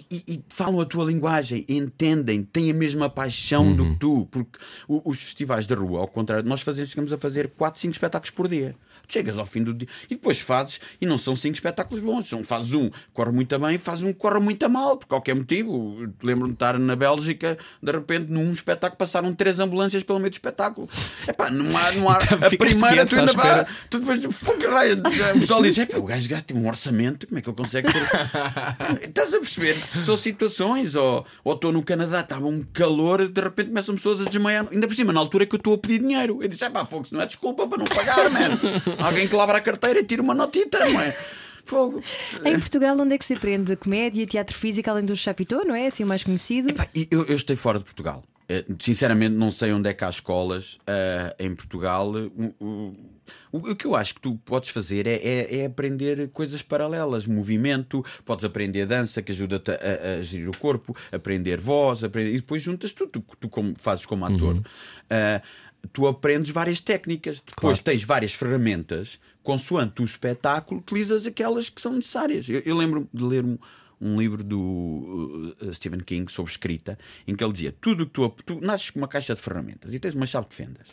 [0.09, 3.93] e, e- falam a tua linguagem, entendem, têm a mesma paixão do Uhum.
[3.93, 4.57] que tu, porque
[4.87, 8.47] os festivais da rua, ao contrário, nós fazemos, chegamos a fazer 4, 5 espetáculos por
[8.47, 8.75] dia.
[9.09, 12.43] Chegas ao fim do dia e depois fazes, e não são 5 espetáculos bons, são,
[12.43, 16.07] fazes um, corre muito bem, fazes um que corre muito mal, por qualquer motivo.
[16.21, 20.33] Lembro-me de estar na Bélgica, de repente, num espetáculo, passaram três ambulâncias pelo meio do
[20.33, 20.87] espetáculo.
[21.27, 24.99] Epá, não há, não há a Ficaste primeira, tu ainda vai, tu depois, fogo, raio,
[25.35, 27.91] o pessoal diz: "Epá, o gajo gato tem um orçamento, como é que ele consegue
[27.91, 28.03] ter.
[29.09, 29.75] Estás a perceber?
[30.05, 34.25] São situações, ou ou estou no Canadá, estava um calor, de repente começam pessoas a
[34.25, 36.39] desmaiar, ainda por cima, na altura que eu estou a pedir dinheiro.
[36.41, 38.49] Eu disse: é pá, fogo, isso não é desculpa para não pagar, man.
[39.03, 41.11] Alguém que labra a carteira e tira uma notita, não é?
[41.65, 42.01] Fogo.
[42.45, 45.87] Em Portugal, onde é que se aprende comédia, teatro físico, além do Chapitão, não é?
[45.87, 46.69] Assim o mais conhecido.
[46.69, 48.23] Epá, eu, eu estou fora de Portugal.
[48.47, 52.11] Eh, Sinceramente, não sei onde é que há escolas eh, em Portugal.
[52.11, 52.95] O, o-
[53.51, 57.27] o- o que eu acho que tu podes fazer é, é- é aprender coisas paralelas,
[57.27, 59.75] movimento, podes aprender dança que ajuda-te a,
[60.17, 64.07] a- gerir o corpo, aprender voz, aprender- e depois juntas tu, tu, tu como, fazes
[64.07, 64.59] como ator.
[65.07, 65.41] Eh,
[65.93, 71.93] tu aprendes várias técnicas, depois tens várias ferramentas, consoante o espetáculo, utilizas aquelas que são
[71.93, 72.47] necessárias.
[72.49, 73.57] Eu, eu lembro-me de ler um,
[73.99, 78.29] um livro do uh, Stephen King sobre escrita, em que ele dizia: tudo que tu,
[78.45, 80.87] tu nasces com uma caixa de ferramentas e tens uma chave de fendas.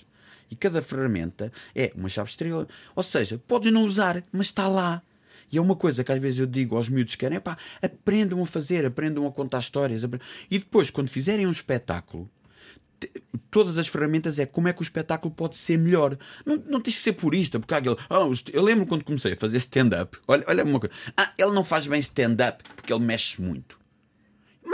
[0.50, 2.68] E cada ferramenta é uma chave estrela.
[2.94, 5.02] Ou seja, podes não usar, mas está lá.
[5.50, 8.42] E é uma coisa que às vezes eu digo aos miúdos que querem: pá, aprendam
[8.42, 10.02] a fazer, aprendam a contar histórias.
[10.50, 12.30] E depois, quando fizerem um espetáculo,
[13.50, 16.16] todas as ferramentas é como é que o espetáculo pode ser melhor.
[16.44, 17.96] Não, não tens que ser purista, porque há aquele.
[18.08, 20.18] "Ah, o st- eu lembro quando comecei a fazer stand-up.
[20.26, 20.94] Olha, olha uma coisa.
[21.16, 23.75] Ah, ele não faz bem stand-up porque ele mexe muito.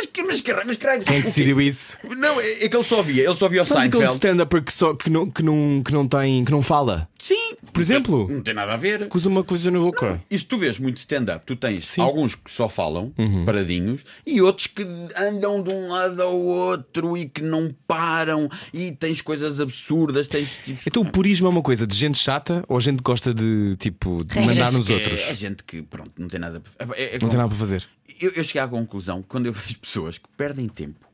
[0.02, 1.96] Mas que, mas que, mas caralho, Quem decidiu isso?
[2.16, 4.14] Não, é, é que ele só via, ele só via o aquele Seinfeld.
[4.14, 7.08] stand-up que, só- que, não, que, não, que, não tem, que não fala?
[7.18, 8.26] Sim, Por exemplo?
[8.28, 9.08] não tem nada a ver.
[9.08, 10.20] Que usa uma coisa na boca.
[10.28, 12.00] E se tu vês muito stand-up, tu tens Sim.
[12.00, 12.06] Uhum.
[12.08, 13.12] alguns que só falam,
[13.46, 14.84] paradinhos, e outros que
[15.16, 20.58] andam de um lado ao outro e que não param, e tens coisas absurdas, tens
[20.64, 20.84] tipos.
[20.86, 24.24] Então o purismo é uma coisa de gente chata ou gente que gosta de tipo
[24.24, 24.58] de Regras.
[24.58, 25.20] mandar nos que é- outros?
[25.20, 27.58] É, gente que, pronto, não tem nada para é, é Não como- tem nada para
[27.58, 27.84] fazer.
[28.20, 31.06] Eu, eu cheguei à conclusão, quando eu vejo pessoas que perdem tempo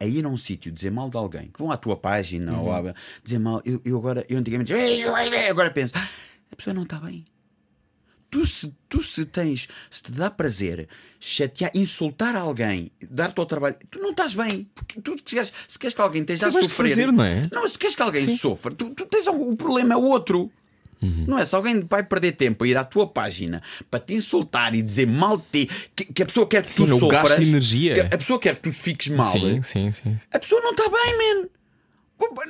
[0.00, 2.68] a ir a um sítio dizer mal de alguém, que vão à tua página ou
[2.68, 2.88] Uhum.
[2.90, 4.72] a, dizer mal, eu, eu agora, eu antigamente
[5.48, 6.08] agora penso, "Ah,
[6.50, 7.24] a pessoa não está bem.
[8.30, 10.88] Tu se, tu se tens, se te dá prazer
[11.20, 14.66] chatear, insultar alguém, dar-te ao trabalho, tu não estás bem.
[14.74, 16.88] Porque tu, se, queres, se queres que alguém esteja a Tu vais sofrer.
[16.88, 17.46] fazer, não é?
[17.52, 20.50] Não, se queres que alguém sofra, tu, tu tens o problema é outro.
[21.02, 21.24] Uhum.
[21.26, 21.44] Não é?
[21.44, 23.60] Se alguém vai perder tempo a ir à tua página
[23.90, 26.84] para te insultar e dizer mal de ti, que, que a pessoa quer que Sim,
[26.84, 27.94] tu sofras, gaste energia.
[27.94, 30.16] que a pessoa quer que tu fiques mal, Sim, sim, sim.
[30.32, 31.48] a pessoa não está bem, man.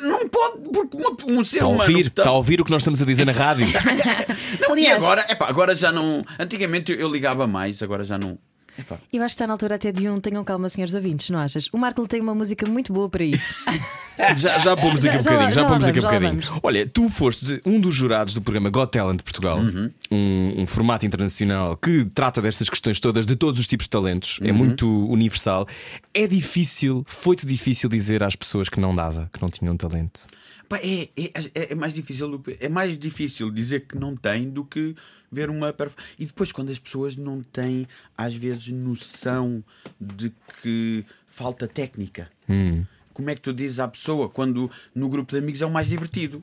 [0.07, 1.91] Não pode, porque uma- um ser Está a humano.
[1.91, 3.67] ouvir, que tá- está a ouvir o que nós estamos a dizer na rádio.
[4.61, 6.23] Não, e agora, epá, agora já não.
[6.39, 8.39] Antigamente eu, eu ligava mais, agora já não.
[8.79, 8.99] Epá.
[9.13, 11.69] Eu acho que está na altura até de um tenham calma, senhores ouvintes, não achas?
[11.73, 13.55] O Marco tem uma música muito boa para isso.
[14.37, 16.43] Já, já pomos daqui a já bocadinho, já, já pomos daqui a lá bocadinho.
[16.63, 21.07] Olha, tu foste um dos jurados do programa Got Talent de Portugal, um, um formato
[21.07, 25.67] internacional que trata destas questões todas, de todos os tipos de talentos, é muito universal.
[26.13, 30.21] É difícil, foi-te difícil dizer às pessoas que não dava, que não tinham talento.
[30.73, 34.49] Pá, é, é, é- é mais difícil que- é mais difícil dizer que não tem
[34.49, 34.95] do que
[35.31, 39.63] ver uma perf- e depois quando as pessoas não têm às vezes noção
[40.01, 40.33] de
[40.63, 42.31] que falta técnica.
[43.13, 45.89] Como é que tu dizes à pessoa quando no grupo de amigos é o mais
[45.89, 46.43] divertido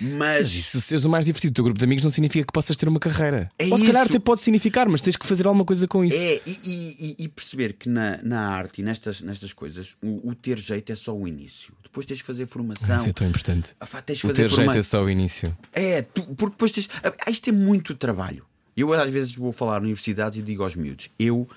[0.00, 2.52] Mas Mas isso, seres o mais divertido do teu grupo de amigos, não significa que
[2.52, 3.48] possas ter uma carreira.
[3.58, 6.16] É Ou se calhar até pode significar, mas tens que fazer alguma coisa com isso.
[6.16, 10.34] é, e, e- e- perceber que na, na arte e nestas, nestas coisas o, o
[10.34, 11.72] ter jeito é só o início.
[11.82, 12.96] Depois tens que fazer formação.
[12.96, 13.70] Isso é tão importante.
[13.80, 15.56] Ah, pá, tens que O fazer ter forma- jeito é só o início.
[15.72, 16.88] É, tu- porque depois tens.
[17.26, 18.44] Ah, isto é muito trabalho.
[18.76, 21.48] Eu às vezes vou falar em universidades e digo aos miúdos: eu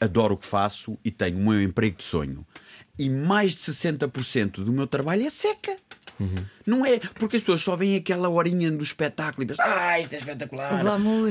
[0.00, 2.46] adoro o que faço e tenho o meu emprego de sonho.
[2.98, 5.76] E mais de 60% do meu trabalho é seca.
[6.66, 10.14] Não é porque as pessoas só veem aquela horinha do espetáculo e pensam, ah, isto
[10.14, 10.82] é espetacular.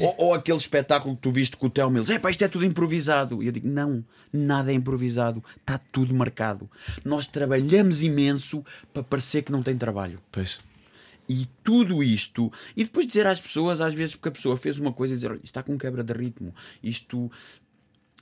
[0.03, 2.65] Ou, ou aquele espetáculo que tu viste com o Telmo, eles, "Epá, isto é tudo
[2.65, 3.43] improvisado.
[3.43, 6.69] E eu digo, não, nada é improvisado, está tudo marcado.
[7.03, 10.19] Nós trabalhamos imenso para parecer que não tem trabalho.
[10.31, 10.59] Pois.
[11.29, 14.93] E tudo isto, e depois dizer às pessoas, às vezes, porque a pessoa fez uma
[14.93, 17.29] coisa e dizer, "Olha, isto está com quebra de ritmo, isto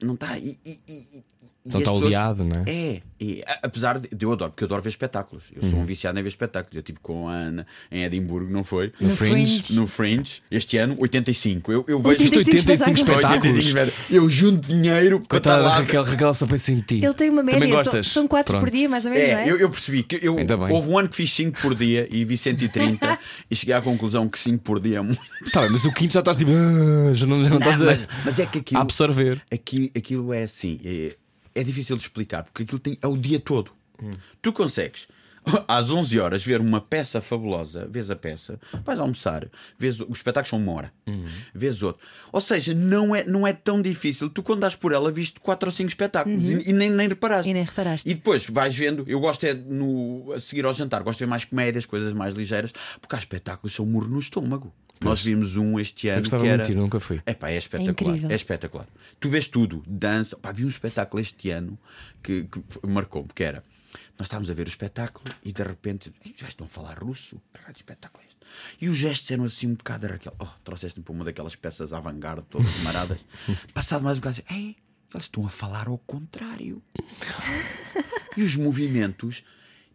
[0.02, 0.38] não está.
[0.40, 1.24] E, e- e
[1.68, 2.70] Então está oleado, não é?
[2.70, 5.46] É, e, a- apesar de eu adoro, porque eu adoro ver espetáculos.
[5.56, 5.70] Eu Uhum.
[5.72, 6.76] sou um viciado em ver espetáculos.
[6.76, 8.92] Eu tive com a Ana em Edimburgo, não foi?
[9.02, 9.62] No Fringe.
[9.62, 9.74] Fringe.
[9.76, 11.72] No Fringe, este ano, 85.
[11.72, 13.58] Eu, eu vejo 85 85 espetáculos.
[13.66, 14.12] espetáculos.
[14.12, 15.76] Eu junto dinheiro para estar Coitada da lá.
[15.80, 17.04] Raquel, Raquel só pensa em ti.
[17.04, 18.08] Ele tem uma Também média, são, gostas?
[18.12, 18.74] são quatro por Pronto.
[18.74, 19.52] dia, mais ou menos, não É, é?
[19.52, 20.36] eu, eu percebi que eu,
[20.70, 23.18] houve um ano que fiz 5 por dia e vi 130
[23.50, 25.20] e cheguei à conclusão que 5 por dia é muito.
[25.52, 26.52] Tá bem, mas o quinto já estás tipo.
[26.52, 29.42] "Ah", já não, já não estás a, mas, mas é que a aquilo, absorver.
[29.52, 31.16] aqui, aquilo é assim, é,
[31.56, 33.72] é difícil de explicar, porque aquilo tem, é o dia todo.
[34.42, 35.08] Tu consegues.
[35.68, 40.50] Às 11 horas, ver uma peça fabulosa, vês a peça, vais almoçar, vês, os espetáculos
[40.50, 40.94] são uma hora,
[41.54, 42.06] vês outro.
[42.32, 44.30] Ou seja, não é, não é tão difícil.
[44.30, 47.50] Tu, quando dás por ela, viste 4 ou 5 espetáculos e, e nem, nem reparaste.
[47.50, 48.10] E nem reparaste.
[48.10, 51.30] E depois vais vendo, eu gosto é no, a seguir ao jantar, gosto de ver
[51.30, 54.74] mais comédias, coisas mais ligeiras, porque há espetáculos que são murro no estômago.
[55.02, 56.58] Nós vimos um este Eu ano gostava que era.
[56.58, 57.22] muito de ir, nunca fui.
[57.26, 57.92] É pá, é espetacular.
[58.16, 58.32] incrível.
[58.32, 58.88] É, espetacular.
[59.20, 60.38] Tu vês tudo, dança.
[60.38, 61.78] Pá, vi um espetáculo este ano
[62.24, 63.64] que, que marcou-me, que era.
[64.18, 67.42] Nós estávamos a ver o espetáculo e de repente "Ei, já estão a falar russo.
[67.54, 68.40] Que espetáculo é este?
[68.82, 70.34] E os gestos eram assim um bocado Raquel.
[70.40, 73.20] Oh, trouxeste-me para uma daquelas peças avant-garde, todas maradas.
[73.74, 74.76] Passado mais um bocado, ei,
[75.14, 76.82] eles estão a falar ao contrário.
[78.38, 79.44] e os movimentos.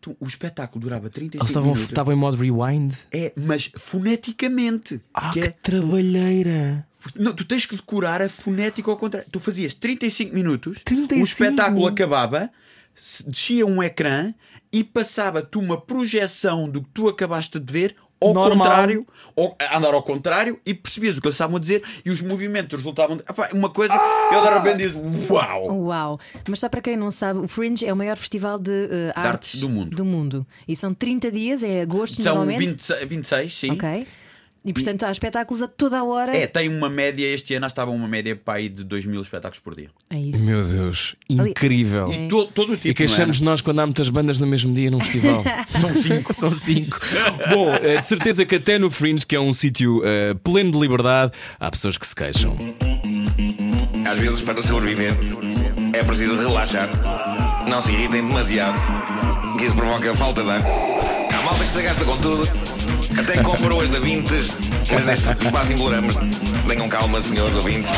[0.00, 1.90] Então, o espetáculo durava 35 Eles estavam, minutos.
[1.90, 2.94] estavam em modo rewind.
[3.12, 5.00] É, mas foneticamente.
[5.12, 6.86] Ah, que que é, trabalheira!
[7.14, 9.28] não, tu tens que decorar a fonética ao contrário.
[9.30, 11.20] Tu fazias 35 minutos, 35?
[11.20, 12.50] o espetáculo acabava,
[13.26, 14.34] descia um ecrã
[14.72, 18.58] e passava-te uma projeção do que tu acabaste de ver ao Normal.
[18.58, 22.10] contrário, ou a andar ao contrário, e percebias o que eles estavam a dizer e
[22.10, 23.16] os movimentos resultavam.
[23.16, 23.22] De...
[23.22, 23.94] Epá, uma coisa,
[24.32, 25.84] eu de repente disse: Uau!
[25.86, 26.20] Uau!
[26.48, 29.24] Mas só para quem não sabe, o Fringe é o maior festival de eh, artes,
[29.24, 29.96] artes do mundo.
[29.96, 30.46] do mundo.
[30.68, 32.66] E são 30 dias, é agosto São normalmente.
[32.66, 33.72] 26, 26 sim.
[33.72, 34.06] Ok.
[34.62, 36.36] E portanto há espetáculos a toda a hora.
[36.36, 39.58] É, tem uma média, este ano estava uma média para aí de 2 mil espetáculos
[39.58, 39.88] por dia.
[40.10, 40.44] É isso.
[40.44, 42.12] Meu Deus, incrível!
[42.12, 42.88] E to- todo o tipo.
[42.88, 45.42] E queixamos nós quando há muitas bandas no mesmo dia num festival.
[45.80, 46.32] São cinco.
[46.34, 47.00] São cinco.
[47.50, 50.78] Bom, eh, de certeza que até no Fringe, que é um sítio eh, pleno de
[50.78, 52.54] liberdade, há pessoas que se queixam.
[54.10, 55.14] Às vezes, para sobreviver,
[55.94, 56.88] é preciso relaxar.
[57.68, 58.78] Não se irritem demasiado,
[59.58, 60.60] que isso provoca falta de ar.
[60.62, 62.46] Há malta que se gasta com tudo,
[63.20, 64.48] até comprou as da Vintes,
[64.90, 66.14] mas neste espaço imploramos.
[66.66, 67.90] Tenham calma, senhores ouvintes.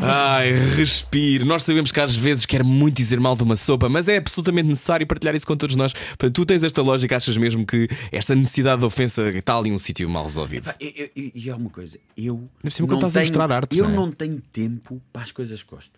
[0.00, 1.44] Ai, respire.
[1.44, 4.66] Nós sabemos que às vezes quer muito dizer mal de uma sopa, mas é absolutamente
[4.66, 5.92] necessário partilhar isso com todos nós.
[5.92, 9.78] Portanto, tu tens esta lógica, achas mesmo que esta necessidade de ofensa está ali um
[9.78, 10.72] sítio mal resolvido?
[10.80, 12.48] E, é uma coisa, eu
[12.80, 13.96] não a tenho, mostrar arte, eu não é?
[13.96, 15.92] não tenho tempo para as coisas que gosto.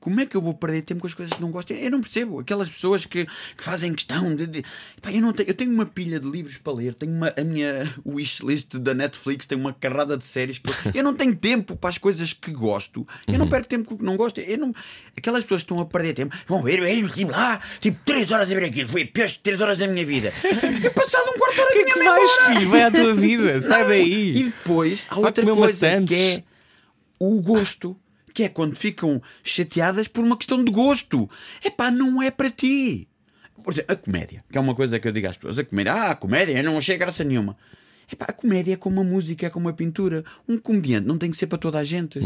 [0.00, 1.72] Como é que eu vou perder tempo com as coisas que não gosto?
[1.72, 2.38] Eu não percebo.
[2.38, 4.46] Aquelas pessoas que, que fazem questão de.
[4.46, 4.64] de-
[5.02, 7.42] Pá, eu, não tenho, eu tenho uma pilha de livros para ler, tenho uma, a
[7.44, 11.90] minha wishlist da Netflix, tem uma carrada de séries que eu, não tenho tempo para
[11.90, 13.06] as coisas que gosto.
[13.26, 13.38] Eu Uhum.
[13.40, 14.40] não perco tempo com o que não gosto.
[14.40, 14.72] Eu não,
[15.16, 18.50] aquelas pessoas que estão a perder tempo vão ver, eu estive lá, tipo 3 horas
[18.50, 20.32] a ver aquilo, foi pior 3 horas da minha vida.
[20.84, 22.54] E passado um quarto de hora que é que vais, embora.
[22.54, 22.70] filho?
[22.70, 24.36] Vai à tua vida, sai daí.
[24.36, 26.42] E depois há outra coisa que é
[27.18, 27.96] o gosto.
[28.38, 31.28] Que é quando ficam chateadas por uma questão de gosto.
[31.60, 33.08] É pá, não é para ti.
[33.64, 35.92] Por exemplo, a comédia, que é uma coisa que eu digo às pessoas: a comédia,
[35.92, 37.56] ah, a comédia, eu não achei graça nenhuma.
[38.08, 40.24] Epá, a comédia é como a música, é como a pintura.
[40.48, 42.20] Um comediante não tem que ser para toda a gente.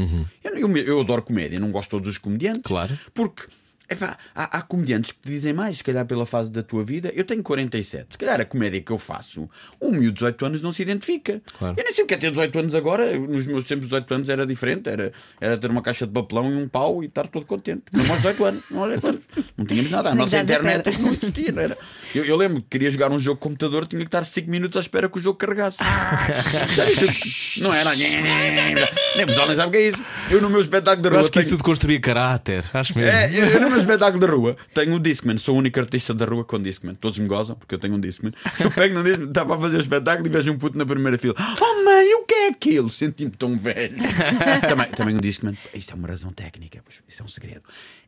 [0.44, 2.64] Eu, eu, eu adoro comédia, não gosto de todos os comediantes.
[2.64, 2.98] Claro.
[3.14, 3.44] Porque
[3.92, 7.10] epá, há, há comediantes que te dizem mais, se calhar pela fase da tua vida.
[7.14, 8.06] Eu tenho 47.
[8.10, 9.48] Se calhar a comédia que eu faço,
[9.80, 11.40] um miúdo de 18 anos não se identifica.
[11.58, 11.74] Claro.
[11.78, 13.16] Eu nem sei o que é ter 18 anos agora.
[13.18, 14.88] Nos meus tempos, 18 anos era diferente.
[14.88, 17.82] Era, era ter uma caixa de papelão e um pau e estar todo contente.
[17.92, 18.64] Não aos 18 anos.
[18.70, 19.24] Não, aos 18 anos.
[19.56, 20.10] não tínhamos nada.
[20.10, 21.52] A nossa internet não existia.
[21.52, 21.78] Não era.
[22.14, 24.76] Eu, eu lembro que queria jogar um jogo de computador, tinha que estar 5 minutos
[24.76, 25.78] à espera que o jogo carregasse.
[27.62, 27.90] não era.
[27.94, 30.02] Nem o pessoal nem sabe o que é isso.
[30.30, 31.20] Eu no meu espetáculo de Eu rua.
[31.20, 33.10] acho que tenho- isso de construir caráter, acho mesmo.
[33.10, 36.12] é, eu, eu no meu espetáculo da rua, tenho um Discman, sou o único artista
[36.14, 36.94] da rua com Discman.
[36.94, 38.32] Todos me gozam porque eu tenho um Discman.
[38.60, 41.18] Eu pego no Discman, estava a fazer o espetáculo e vejo um puto na primeira
[41.18, 41.34] fila.
[41.38, 42.88] Oh mãe, o que é aquilo?
[42.90, 43.96] Senti-me tão velho.
[44.68, 45.54] também, também um Discman.
[45.74, 47.62] Isto é uma razão técnica, pois, isto é um segredo.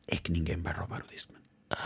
[0.09, 1.39] É que ninguém vai roubar o Discman.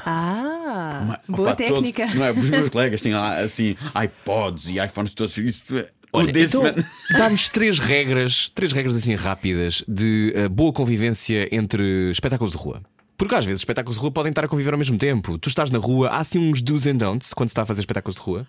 [0.05, 2.07] Ah, Uma- boa opa, todo- técnica.
[2.15, 2.31] não é?
[2.33, 3.75] Os meus colegas têm lá assim
[4.05, 5.37] iPods e iPhones todos.
[5.39, 6.75] Isso, o Olha, então, Discman.
[7.13, 12.83] dá-nos três regras, três regras assim rápidas de eh, boa convivência entre espetáculos de rua.
[13.19, 15.37] Porque às vezes espetáculos de rua podem estar a conviver ao mesmo tempo.
[15.39, 17.81] Tu estás na rua, há assim uns do's and don'ts quando se está a fazer
[17.81, 18.47] espetáculos de rua.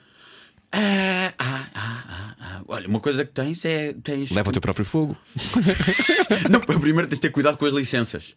[0.71, 2.61] Ah, ah, ah, ah, ah.
[2.67, 3.93] Olha, uma coisa que tens é.
[4.03, 4.29] Tens...
[4.29, 5.17] Leva o teu próprio fogo.
[6.47, 8.35] Não, primeiro tens de ter cuidado com as licenças.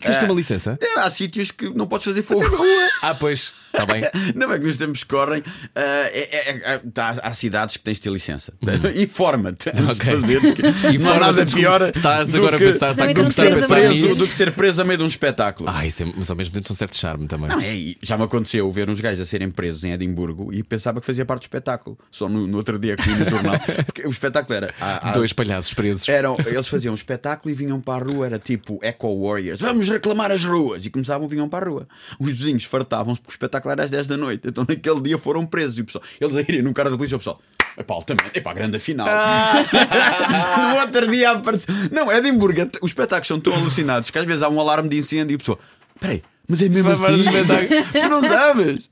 [0.00, 0.78] Tens ter uma licença?
[0.82, 2.44] É, há sítios que não podes fazer fogo.
[3.02, 4.02] Ah, pois, está bem.
[4.34, 5.42] Não é que nos tempos que correm.
[5.74, 5.80] ah,
[6.10, 8.54] é- é- é- tá, há cidades que tens de ter licença.
[8.96, 9.90] Informa-te antes Uhum.
[9.90, 10.04] Ok.
[10.14, 10.54] de fazeres.
[10.54, 11.90] que Não há Informa-te, nada pior.
[11.94, 14.14] estás agora a que- pensar, está a começar a pensar nisso.
[14.16, 15.68] do que ser preso a meio de um espetáculo.
[15.70, 17.48] Ah, isso é, mas ao mesmo tempo tem um certo charme também.
[17.48, 20.98] Não, é, já me aconteceu ver uns gajos a serem presos em Edimburgo e pensava
[21.00, 21.98] que fazia parte do espetáculo.
[22.10, 23.58] Só no, no outro dia que vi no jornal.
[23.84, 24.74] Porque o espetáculo era.
[24.80, 26.08] há- há- Dois palhaços presos.
[26.08, 29.83] Eram, eles faziam um espetáculo e vinham para a rua, era tipo Echo Warriors, vamos
[29.88, 30.84] reclamar as ruas!
[30.84, 31.88] E começavam, vinham para a rua.
[32.18, 34.48] Os vizinhos fartavam-se porque o espetáculo era às 10 da noite.
[34.48, 35.78] Então naquele dia foram presos.
[35.78, 37.40] E o pessoal, eles a irem num cara da polícia, o pessoal,
[37.76, 39.06] epá, altamente, epá, grande final.
[40.74, 41.74] no outro dia apareceu.
[41.90, 45.34] Não, Edimburgo, os espetáculos são tão alucinados que às vezes há um alarme de incêndio
[45.34, 45.58] e o pessoal,
[46.00, 47.02] peraí, mas é mesmo assim?
[48.00, 48.90] tu não sabes?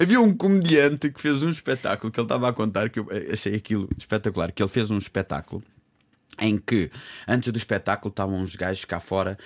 [0.00, 3.54] Havia um comediante que fez um espetáculo que ele estava a contar que eu achei
[3.54, 4.52] aquilo espetacular.
[4.52, 5.62] Que ele fez um espetáculo
[6.40, 6.90] em que
[7.26, 9.36] antes do espetáculo estavam uns gajos cá fora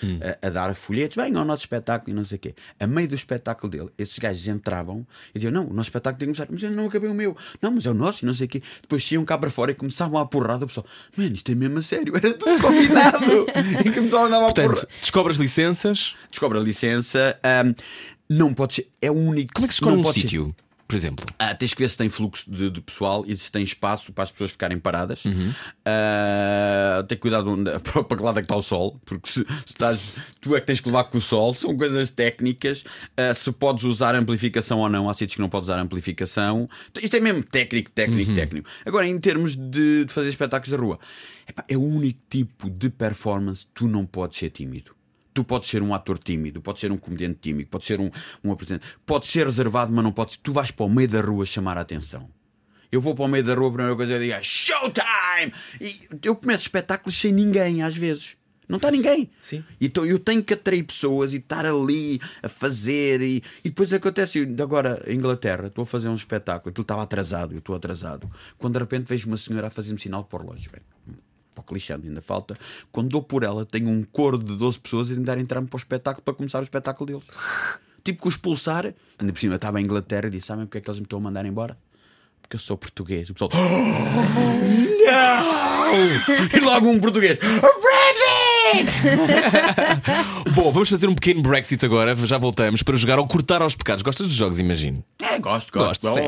[0.42, 2.55] a, a dar folhetos, venham ao nosso espetáculo e não sei o quê.
[2.78, 6.28] A meio do espetáculo dele, esses gajos entravam e diziam: Não, o nosso espetáculo tem
[6.33, 8.35] que começar, mas eu não acabei o meu, não, mas é o nosso e não
[8.35, 8.62] sei o quê.
[8.83, 10.64] Depois iam cá para fora e começavam a porrada.
[10.64, 13.46] O pessoal, mano, isto é mesmo a sério, era tudo combinado.
[13.87, 14.88] e começavam a andar a Portanto, porrada.
[15.00, 16.14] descobre as licenças.
[16.31, 17.72] Descobre a licença, ahm,
[18.28, 19.52] não pode ser, é o único.
[19.55, 20.55] Como é que se escolhe um pode ser- sítio,
[20.92, 21.24] por exemplo?
[21.38, 24.24] ah, tens que ver se tem fluxo de, de pessoal e se tem espaço para
[24.24, 25.24] as pessoas ficarem paradas.
[25.24, 25.50] Uhum.
[25.87, 29.40] Ah, tem cuidado onde- para para que lado é que está o sol, porque se,
[29.40, 32.85] se estás, tu é que tens que levar com o sol, são coisas técnicas.
[33.16, 36.68] Ah, se podes usar amplificação ou não, há sítios que não podes usar amplificação.
[37.00, 38.37] Isto é mesmo técnico, técnico, Uhum.
[38.37, 38.68] técnico.
[38.85, 40.98] Agora, em termos de, de fazer espetáculos da rua,
[41.48, 44.94] epá, é o único tipo de performance que tu não podes ser tímido.
[45.35, 48.11] Tu podes ser um ator tímido, podes ser um comediante tímido, podes ser um,
[48.45, 50.37] um apresentador, podes ser reservado, mas não podes.
[50.37, 52.29] Tu vais para o meio da rua chamar a atenção.
[52.90, 55.53] Eu vou para o meio da rua, a primeira coisa eu digo é Showtime!
[55.81, 58.37] E eu começo espetáculos sem ninguém, às vezes.
[58.68, 59.31] Não está ninguém.
[59.38, 59.64] Sim.
[59.81, 63.21] Então eu tenho que atrair pessoas e estar ali a fazer.
[63.21, 67.53] E, e depois acontece, agora em Inglaterra, estou a fazer um espetáculo, aquilo estava atrasado,
[67.53, 68.31] eu estou atrasado.
[68.57, 70.71] Quando de repente vejo uma senhora a fazer-me sinal o relógio.
[70.71, 70.83] Bem,
[71.55, 72.57] pouco lixando, ainda falta.
[72.91, 75.79] Quando dou por ela, tenho um coro de 12 pessoas a tentar entrar-me para o
[75.79, 77.27] espetáculo para começar o espetáculo deles.
[78.05, 80.81] Tipo que os expulsar, ainda por cima estava em Inglaterra e disse: Sabem porque é
[80.81, 81.79] que eles me estão a mandar embora?
[82.41, 83.31] Porque eu sou português.
[83.31, 83.51] O pessoal,
[85.07, 85.53] não!
[86.57, 87.38] E logo um português,
[88.72, 90.50] Brexit!
[90.54, 94.02] Bom, vamos fazer um pequeno Brexit agora, já voltamos para jogar ou cortar aos pecados.
[94.02, 95.02] Gostas dos jogos, imagino?
[95.20, 96.08] É, gosto, gosto.
[96.08, 96.18] Gosto.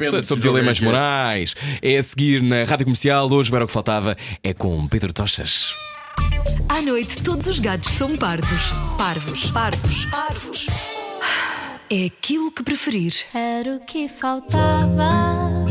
[0.00, 0.22] É.
[0.22, 1.54] Sobre jogo dilemas morais.
[1.82, 3.30] É a seguir na Rádio Comercial.
[3.30, 4.16] Hoje, era o que faltava.
[4.42, 5.74] É com Pedro Tochas.
[6.68, 8.72] À noite, todos os gatos são pardos.
[8.96, 9.50] Parvos.
[9.50, 10.04] Pardos.
[10.06, 10.66] Parvos.
[11.90, 13.12] É aquilo que preferir.
[13.34, 15.10] Era o que faltava.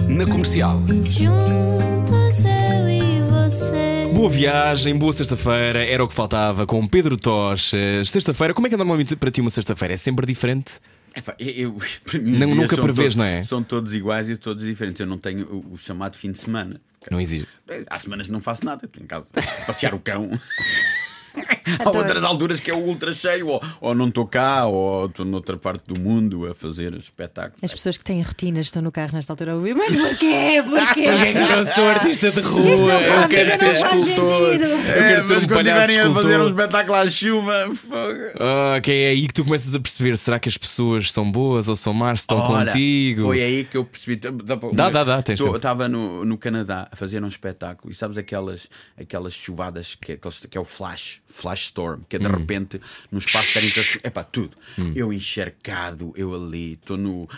[0.07, 0.81] Na comercial.
[1.05, 3.98] Juntos eu e você.
[4.19, 5.81] Boa viagem, boa sexta-feira.
[5.81, 8.11] Era o que faltava com Pedro Tochas.
[8.11, 9.93] Sexta-feira, como é que é normalmente para ti uma sexta-feira?
[9.93, 10.81] É sempre diferente?
[11.15, 11.77] Epá, eu, eu-
[12.21, 13.43] mim, Não- nunca prevês, todos- não é?
[13.45, 14.99] São todos iguais e todos diferentes.
[14.99, 16.81] Eu não tenho o, o chamado fim de semana.
[17.09, 17.61] Não existe.
[17.89, 18.85] Há semanas que não faço nada.
[18.85, 19.25] Estou em casa
[19.65, 20.29] passear o cão.
[21.83, 25.25] Há outras alturas que é o ultra cheio, ou, ou não estou cá, ou estou
[25.25, 27.63] noutra parte do mundo a fazer espetáculos.
[27.63, 30.63] As pessoas que têm rotinas estão no carro nesta altura a ouvir, mas porquê?
[30.67, 31.01] Porquê?
[31.05, 32.69] eu não sou artista de rua.
[32.75, 34.51] Isto não faz, quero não ser faz escultor.
[34.51, 34.65] sentido.
[34.65, 38.19] Eu quero ser mas um quando palhaço estiverem a fazer um espetáculo à chuva, fogo.
[38.39, 41.67] Ah, que é aí que tu começas a perceber: será que as pessoas são boas
[41.69, 42.21] ou são más?
[42.21, 43.21] Estão Olha, contigo?
[43.23, 44.15] Foi aí que eu percebi.
[44.15, 45.39] Dá, Dá, dá, dá, tens.
[45.39, 48.67] Estava no, no Canadá a fazer um espetáculo e sabes aquelas,
[48.99, 50.17] aquelas chuvadas que, é-
[50.49, 52.31] que é o flash, flash storm, que é de Hum.
[52.31, 54.05] repente no espaço de 30 segundos.
[54.05, 54.57] Epá, tudo.
[54.95, 56.97] Eu encharcado, eu ali, estou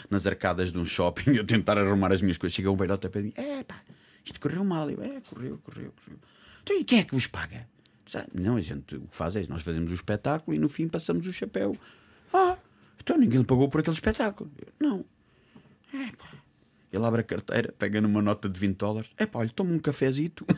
[0.09, 2.55] nas arcadas de um shopping a tentar arrumar as minhas coisas.
[2.55, 3.75] Chega um velhote a pé de mim: Epá,
[4.25, 4.89] isto correu mal.
[4.89, 6.19] Eu, é, correu, correu, correu.
[6.63, 7.67] Então e quem é que vos paga?
[8.05, 10.69] Diz, "Ah, Não, a gente o que faz é nós fazemos o espetáculo e no
[10.69, 11.77] fim passamos o chapéu.
[12.33, 12.57] Ah,
[12.99, 14.49] então ninguém lhe pagou por aquele espetáculo.
[14.57, 15.05] Eu, não.
[15.93, 16.29] É, pá.
[16.93, 19.11] Ele abre a carteira, pega numa nota de 20 dólares.
[19.17, 20.45] É pá, olha, toma um cafezito.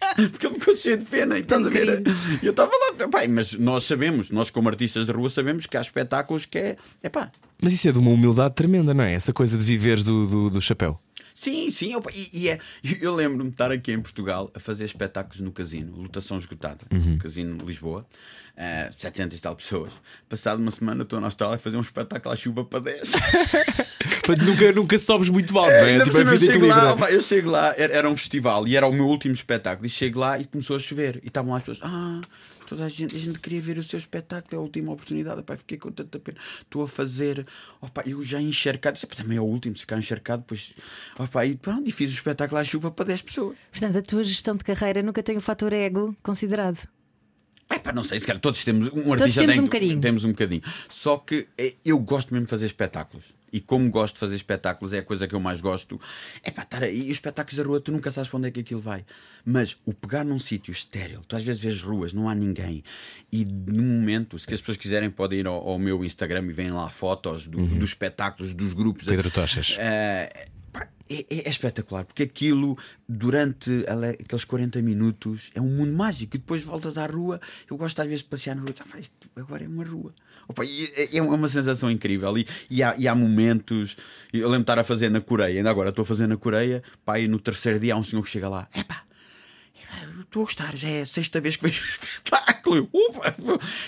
[0.30, 2.02] Porque ele ficou cheio de pena, e estás a ver?
[2.42, 5.80] Eu estava lá, pai, mas nós sabemos, nós como artistas de rua sabemos que há
[5.80, 7.30] espetáculos que é, é pá,
[7.60, 9.14] Mas isso é de uma humildade tremenda, não é?
[9.14, 11.00] Essa coisa de viveres do, do, do chapéu.
[11.36, 12.58] Sim, sim, opa, e, e é.
[12.98, 17.18] Eu lembro-me de estar aqui em Portugal a fazer espetáculos no casino, lotação esgotada, no
[17.18, 18.06] casino de Lisboa,
[18.56, 19.92] eh, 700 e tal pessoas.
[20.30, 23.12] Passado uma semana estou na Austrália a fazer um espetáculo à chuva para 10.
[24.26, 25.82] Mas nunca, nunca sobes muito não é?
[25.82, 28.92] Ainda Tipo, eu, chego lá, eu chego lá, era, era um festival e era o
[28.92, 29.84] meu último espetáculo.
[29.84, 31.20] E chego lá e começou a chover.
[31.22, 32.22] E estavam lá as pessoas, ah,
[32.66, 35.40] toda a gente, a gente queria ver o seu espetáculo, é a última oportunidade.
[35.40, 36.38] Opa, fiquei com tanta pena.
[36.60, 37.46] Estou a fazer,
[37.80, 40.74] opa, eu já encharcado, "Pá, também é o último, se ficar encharcado, depois,
[41.18, 43.56] opa, e pronto, e fiz o espetáculo à chuva para 10 pessoas.
[43.70, 46.88] Portanto, a tua gestão de carreira nunca tem o fator ego considerado.
[47.68, 50.00] É pá, não sei, se calhar todos temos um artista temos tem- um bocadinho.
[50.00, 50.62] Temos um bocadinho.
[50.88, 53.34] Só que é, eu gosto mesmo de fazer espetáculos.
[53.52, 56.00] E como gosto de fazer espetáculos, é a coisa que eu mais gosto.
[56.42, 56.98] É pá, estar aí.
[56.98, 59.04] E os espetáculos da rua, tu nunca sabes para onde é que aquilo vai.
[59.44, 62.84] Mas o pegar num sítio estéril, tu às vezes vês ruas, não há ninguém.
[63.32, 66.70] E no momento, se as pessoas quiserem, podem ir ao, ao meu Instagram e veem
[66.70, 69.04] lá fotos do- dos espetáculos, dos grupos.
[69.04, 69.76] Pedro Tochas.
[69.76, 69.82] Pá,
[71.08, 72.76] é, é- é espetacular, porque aquilo,
[73.08, 73.84] durante
[74.20, 76.36] aqueles 40 minutos, é um mundo mágico.
[76.36, 77.40] E depois voltas à rua.
[77.70, 78.74] Eu gosto às vezes de passear na rua.
[78.92, 80.12] Ah, isto agora é uma rua.
[80.48, 82.36] Opa, e é, é uma sensação incrível.
[82.38, 83.96] E, e há, e há momentos.
[84.32, 86.82] Eu lembro de estar a fazer na Coreia, ainda agora estou a fazer na Coreia.
[87.04, 88.68] Pá, e no terceiro dia há um senhor que chega lá.
[88.76, 89.02] Epá,
[90.20, 92.90] Estou a gostar, já é a sexta vez que vejo o espetáculo.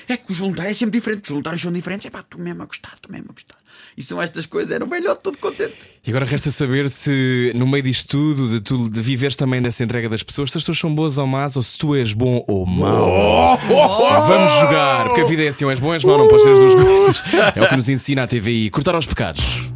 [0.08, 2.06] É que os voluntários é sempre diferente, os voluntários são diferentes.
[2.06, 3.56] É pá, estou mesmo a gostar, estou mesmo a gostar.
[3.96, 5.74] E são estas coisas, era o velhote todo contente.
[6.06, 9.82] E agora resta saber se, no meio disto tudo, de, tu, de viveres também dessa
[9.82, 12.44] entrega das pessoas, se as pessoas são boas ou más, ou se tu és bom
[12.46, 13.58] ou mau.
[13.58, 16.44] Vamos jogar, porque a vida é assim, ou és bom ou és mau, não podes
[16.44, 17.22] ter as duas coisas.
[17.54, 18.70] É o que nos ensina a TVI.
[18.70, 19.68] Cortar aos pecados.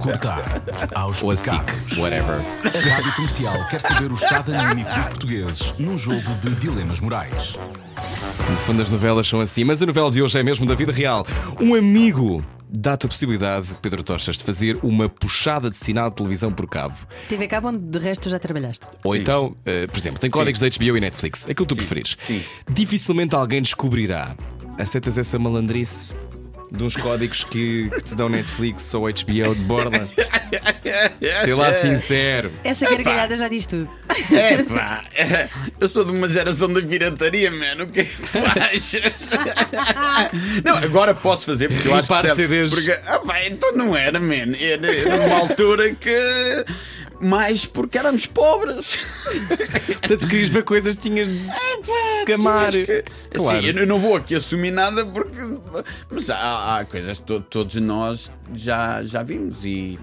[0.00, 0.62] Cortar
[0.94, 1.52] aos Ou a SIC,
[1.98, 2.40] whatever.
[2.64, 7.58] A Rádio Comercial quer saber o estado anímico dos portugueses num jogo de dilemas morais.
[8.50, 10.90] No fundo, as novelas são assim, mas a novela de hoje é mesmo da vida
[10.90, 11.26] real.
[11.60, 16.50] Um amigo dá-te a possibilidade, Pedro Tochas, de fazer uma puxada de sinal de televisão
[16.50, 16.96] por cabo.
[17.28, 18.86] TV Cabo, onde de resto já trabalhaste.
[19.04, 19.20] Ou Sim.
[19.20, 22.16] então, eh, por exemplo, tem códigos da HBO e Netflix, aquilo que tu preferires.
[22.24, 22.42] sim.
[22.70, 24.34] Dificilmente alguém descobrirá.
[24.78, 26.14] Aceitas essa malandrice
[26.70, 30.08] de uns códigos que, que te dão Netflix ou HBO de borda?
[31.44, 32.50] Sei lá, sincero.
[32.64, 33.88] Esta gargalhada já diz tudo.
[34.32, 35.04] É pá,
[35.80, 37.84] eu sou de uma geração da pirataria, mano.
[37.84, 39.12] O que é que tu achas?
[40.64, 42.26] Não, agora posso fazer porque eu acho que.
[42.26, 42.70] É- CDs.
[42.70, 44.52] Porque, ah, pá, então não era, man.
[44.58, 46.64] Era, era numa altura que.
[47.20, 48.96] Mais porque éramos pobres.
[50.00, 51.28] Portanto, se querias ver coisas, tinhas
[52.24, 52.72] que amar.
[52.72, 53.04] Tinhas que-
[53.34, 53.60] Claro.
[53.60, 55.36] Sim, eu não vou aqui assumir nada porque.
[56.10, 59.98] Mas há, há coisas que to- todos nós já, já vimos e.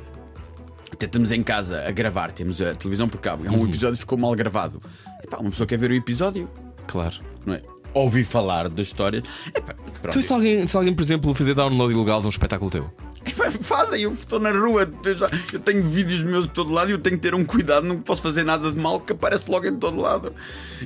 [0.94, 3.44] Até estamos em casa a gravar, temos a televisão por cabo.
[3.48, 3.62] Há Uhum.
[3.64, 4.82] um episódio que ficou mal gravado.
[5.24, 6.50] Epá, uma pessoa quer ver o episódio,
[6.88, 7.16] Claro.
[7.46, 7.62] não é?
[7.94, 9.22] Ouvi falar da história.
[9.56, 9.76] Epá.
[10.00, 12.90] Então, e se alguém, se alguém, por exemplo, fazer download ilegal de um espetáculo teu?
[13.62, 16.94] Fazem, eu estou na rua, eu, já- eu tenho vídeos meus de todo lado e
[16.94, 19.66] eu tenho que ter um cuidado, não posso fazer nada de mal que aparece logo
[19.68, 20.34] em todo lado.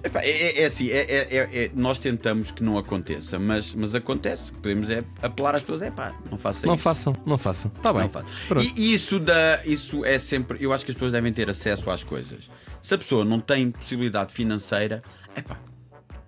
[0.04, 3.96] É, é- é assim, é, é- é- é- nós tentamos que não aconteça, mas, mas
[3.96, 4.52] acontece.
[4.52, 6.84] Podemos é apelar às pessoas, é pá, não façam Não isso.
[6.84, 7.72] façam, não façam.
[7.76, 8.10] Está bem.
[8.48, 8.64] Pronto.
[8.78, 10.58] E, isso, dá, isso é sempre.
[10.62, 12.50] Eu acho que as pessoas devem ter acesso às coisas.
[12.82, 15.02] Se a pessoa não tem possibilidade financeira,
[15.36, 15.58] é pá,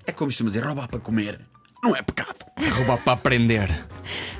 [0.05, 1.39] é como costuma dizer, roubar para comer.
[1.83, 2.37] Não é pecado.
[2.77, 3.85] Roubar para aprender.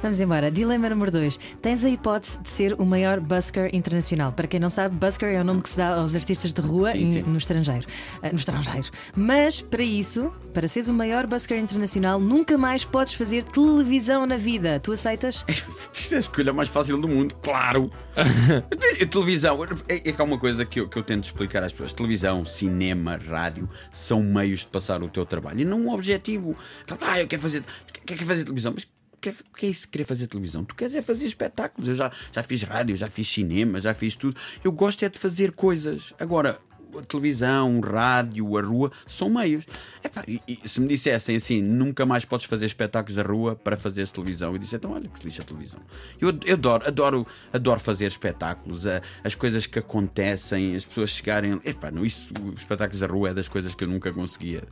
[0.02, 0.50] Vamos embora.
[0.50, 1.38] Dilema número 2.
[1.62, 4.32] Tens a hipótese de ser o maior busker internacional.
[4.32, 6.92] Para quem não sabe, busker é o nome que se dá aos artistas de rua
[6.92, 7.22] Sim, sim.
[7.24, 7.86] no estrangeiro.
[8.22, 8.90] Ah, no estrangeiro.
[9.16, 14.38] Mas para isso, para seres o maior busker internacional, nunca mais podes fazer televisão na
[14.38, 14.80] vida.
[14.80, 15.46] Tu aceitas?
[15.94, 17.90] Isto é a escolha mais fácil do mundo, claro.
[18.16, 21.72] a televisão, é, é que há uma coisa que eu, que eu tento explicar às
[21.72, 26.56] pessoas: televisão, cinema, rádio são meios de passar o teu trabalho e não um objetivo.
[27.02, 27.64] Ah, eu quero fazer,
[28.06, 28.84] quero fazer televisão, mas.
[29.14, 30.66] O que, é, isso de querer fazer televisão?
[30.66, 31.88] Tu queres é fazer espetáculos.
[31.88, 34.36] Eu já, já fiz rádio, já fiz cinema, já fiz tudo.
[34.62, 36.14] Eu gosto é de fazer coisas.
[36.20, 36.58] Agora,
[37.00, 39.66] a televisão, o rádio, a rua são meios.
[40.04, 43.78] Epá, e, e se me dissessem assim, nunca mais podes fazer espetáculos da rua para
[43.78, 45.80] fazer televisão, eu disse, então olha que se lixa a televisão.
[46.20, 51.62] Eu, eu adoro, adoro, adoro fazer espetáculos, a- as coisas que acontecem, as pessoas chegarem.
[51.64, 54.64] Epá, não, isso, os espetáculos da rua é das coisas que eu nunca conseguia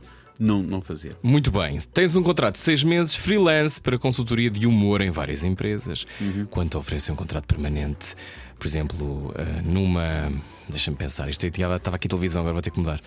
[0.42, 1.16] não, não fazer.
[1.22, 1.78] Muito bem.
[1.92, 6.06] Tens um contrato de seis meses freelance para consultoria de humor em várias empresas.
[6.50, 8.14] Quanto oferece um contrato permanente,
[8.58, 10.32] por exemplo, eh, numa.
[10.68, 13.00] Deixa-me pensar, isto tinha- estava aqui televisão, agora vou ter que mudar.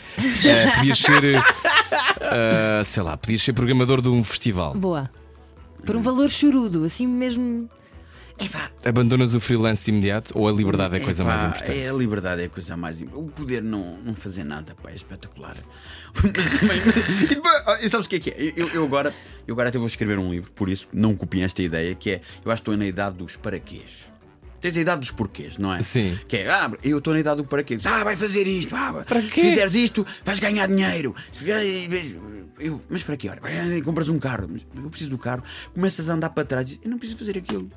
[0.43, 1.23] Eh, podias ser.
[2.21, 4.73] eh, sei lá, podias ser programador de um festival.
[4.73, 5.09] Boa.
[5.85, 7.69] Por um valor chorudo, assim mesmo.
[8.37, 11.79] Epá, Abandonas o freelance imediato ou a liberdade é a coisa Epá, mais importante?
[11.79, 13.29] É a liberdade é a coisa mais importante.
[13.29, 15.55] O poder não, não fazer nada, pá, é espetacular.
[17.23, 18.53] E depois, ah, e sabes o que é que é?
[18.55, 19.13] Eu, eu agora,
[19.47, 22.21] eu agora até vou escrever um livro, por isso não copiem esta ideia, que é
[22.43, 24.13] eu acho que estou na idade dos paraquês.
[24.61, 25.81] Tens a idade dos porquês, não é?
[25.81, 26.17] Sim.
[26.27, 27.85] Que é, ah, eu estou na idade do paraquês.
[27.85, 28.75] Ah, vai fazer isto.
[28.75, 29.41] Ah, Para Se quê?
[29.41, 31.13] fizeres isto, vais ganhar dinheiro.
[31.31, 31.45] Se
[32.57, 33.29] Eu, mas para quê?
[33.29, 34.47] Olha, compras um carro.
[34.49, 35.43] Mas eu preciso do carro.
[35.73, 36.79] Começas a andar para trás.
[36.83, 37.69] Eu não preciso fazer aquilo.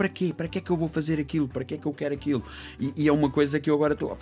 [0.00, 0.32] Para quê?
[0.34, 1.46] Para que é que eu vou fazer aquilo?
[1.46, 2.42] Para que é que eu quero aquilo?
[2.78, 4.16] E, e é uma coisa que eu agora estou.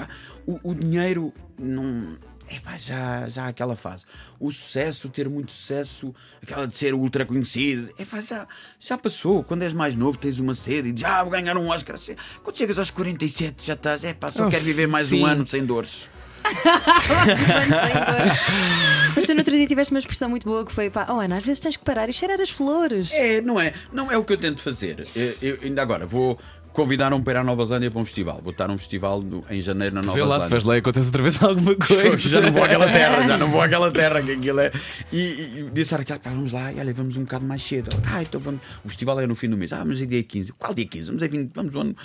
[0.45, 2.17] O, o dinheiro não.
[2.51, 4.05] Epá, já, já aquela fase.
[4.41, 6.13] O sucesso, ter muito sucesso,
[6.43, 8.49] aquela de ser ultra conhecido, epá, já,
[8.81, 9.45] já passou.
[9.45, 11.97] Quando és mais novo, tens uma sede e dizes, ah, vou ganhar um Oscar.
[12.43, 15.23] Quando chegas aos 47, já estás, epá, só Oh, quero viver mais sim.
[15.23, 16.11] um ano sem dores.
[19.15, 21.37] Mas tu no outro dia tiveste uma expressão muito boa que foi pá, oh Ana,
[21.39, 23.13] às vezes tens que parar e cheirar as flores.
[23.13, 23.73] É, não é?
[23.93, 25.07] Não é o que eu tento fazer.
[25.15, 26.39] Eu, eu ainda agora vou
[26.73, 28.41] convidar-me para ir à Nova Zelândia para um festival.
[28.43, 30.69] Vou estar num festival no- em janeiro na Nova Vê lá se Zelândia.
[30.69, 32.17] lá e acontece outra vez alguma coisa.
[32.29, 34.73] já não vou àquela terra, já não vou àquela terra que aquilo é.
[35.13, 37.63] E, e, e disse a Raquel, pá, vamos lá, e olha, vamos um bocado mais
[37.63, 37.91] cedo.
[38.07, 38.61] Ah, então vamos.
[38.85, 39.73] O festival é no fim do mês.
[39.73, 40.53] Ah, mas é dia 15.
[40.53, 41.07] Qual dia 15?
[41.09, 41.97] Vamos, é 20, vamos um ano-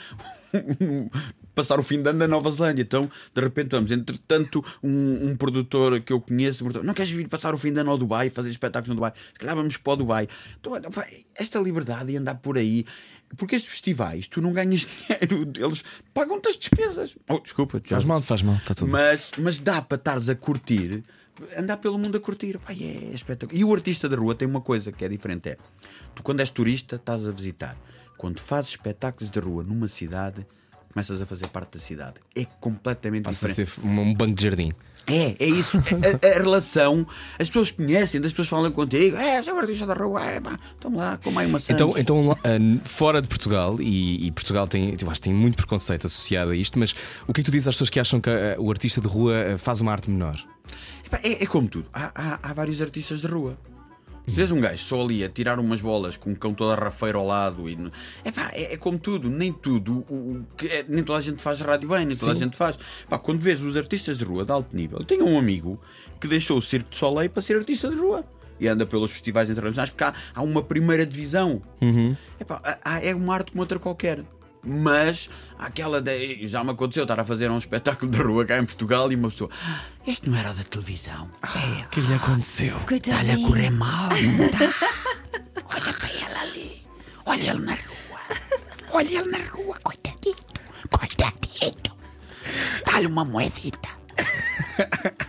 [1.55, 2.81] passar o fim de ano na Nova Zelândia.
[2.81, 3.91] Então, de repente, vamos.
[3.91, 7.79] Entretanto, um, um produtor que eu conheço, perguntou, não queres vir passar o fim de
[7.79, 9.13] ano ao Dubai, fazer espetáculos no Dubai?
[9.33, 10.27] Se calhar vamos para o Dubai.
[10.59, 10.73] Então,
[11.37, 12.85] esta liberdade de andar por aí.
[13.37, 17.17] Porque estes festivais, tu não ganhas dinheiro, eles pagam-te as despesas.
[17.29, 19.01] Oh, desculpa, já Faz mal, faz mal, está tudo bem.
[19.01, 21.03] mas, mas dá para estares a curtir,
[21.57, 22.57] andar pelo mundo a curtir.
[22.59, 23.59] Pá, é espetacular.
[23.59, 25.57] E o artista da rua tem uma coisa que é diferente: é
[26.13, 27.77] tu, quando és turista, estás a visitar.
[28.17, 30.45] Quando fazes espetáculos de rua numa cidade,
[30.93, 32.15] começas a fazer parte da cidade.
[32.35, 33.71] É completamente Passa a diferente.
[33.71, 34.71] ser um um banco de jardim.
[35.05, 35.77] É, é isso.
[36.23, 37.05] A, a relação,
[37.37, 39.17] as pessoas conhecem, as pessoas falam contigo.
[39.17, 40.57] É, sou artista da rua, é, pá,
[40.93, 45.09] lá, como aí uma Então, então ah, fora de Portugal, e, e Portugal tem, eu
[45.09, 46.95] acho tem muito preconceito associado a isto, mas
[47.27, 49.07] o que é que tu dizes às pessoas que acham que ah, o artista de
[49.07, 50.37] rua ah, faz uma arte menor?
[51.21, 51.85] É, é como tudo.
[51.93, 53.57] Há, há- há vários artistas de rua.
[54.25, 57.19] Se vês um gajo só ali a tirar umas bolas com um cão todo rafeiro
[57.19, 57.77] ao lado e.
[58.23, 60.05] Epá, é, é como tudo, nem tudo.
[60.09, 62.55] O, o que é- nem toda a gente faz rádio bem, nem toda a gente
[62.55, 62.79] faz.
[63.05, 65.77] Epá, quando vês os artistas de rua de alto nível, eu tenho um amigo
[66.21, 68.23] que deixou o Circo de Soleil para ser artista de rua.
[68.59, 71.61] E anda pelos festivais internacionais porque há, há uma primeira divisão.
[72.39, 74.23] Epá, há- há- é uma arte como outra qualquer.
[74.63, 78.65] Mas aquela de, já me aconteceu estar a fazer um espetáculo de rua cá em
[78.65, 81.29] Portugal e uma pessoa, "Ah, este não era o da televisão.
[81.43, 82.77] É, O que lhe aconteceu?
[82.89, 84.73] Está-lhe a correr mal, está?
[85.75, 86.81] Olha para ele ali.
[87.25, 88.19] Olha ele na rua.
[88.91, 90.61] Olha ele na rua, coitadito.
[90.89, 91.95] Coitadito.
[92.85, 93.89] Dá-lhe uma moedita.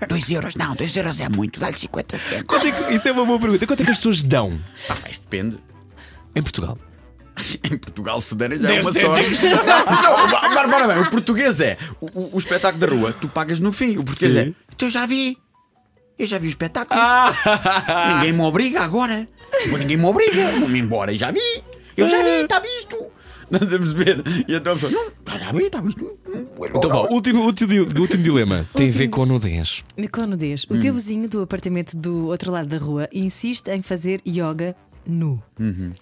[0.08, 2.46] Dois euros, não, dois euros é muito, dá-lhe 50 centos.
[2.46, 3.66] Quanto é que- isso é uma boa pergunta.
[3.66, 4.58] Quanto é que as pessoas dão
[4.88, 5.58] Ah, isto depende.
[6.36, 6.78] em Portugal?
[7.70, 9.34] Em Portugal, se derem já é uma sorte.
[9.36, 9.42] cêntimos.
[9.66, 13.28] Não, não, agora, agora bem, o português é o, o- o espetáculo da rua, tu
[13.28, 13.96] pagas no fim.
[13.96, 14.38] O português Sim.
[14.38, 14.52] é.
[14.74, 15.36] Então eu já vi.
[16.18, 17.00] Eu já vi o espetáculo.
[17.00, 18.14] Ah!
[18.16, 19.26] Ninguém me obriga agora.
[19.70, 20.52] Pô, Ninguém me obriga.
[20.60, 21.40] Vou-me embora e já vi.
[21.96, 22.96] Eu já vi, está visto.
[23.50, 24.22] Nós vamos ver.
[24.48, 26.18] E então a pessoa, não, já vi, está visto.
[26.74, 28.64] Então vá, último, último, último dilema.
[28.74, 29.82] Tem a ver com nudez.
[30.10, 30.64] Com nudez.
[30.70, 34.74] O teu vizinho do apartamento do outro lado da rua insiste em fazer yoga
[35.06, 35.42] nu.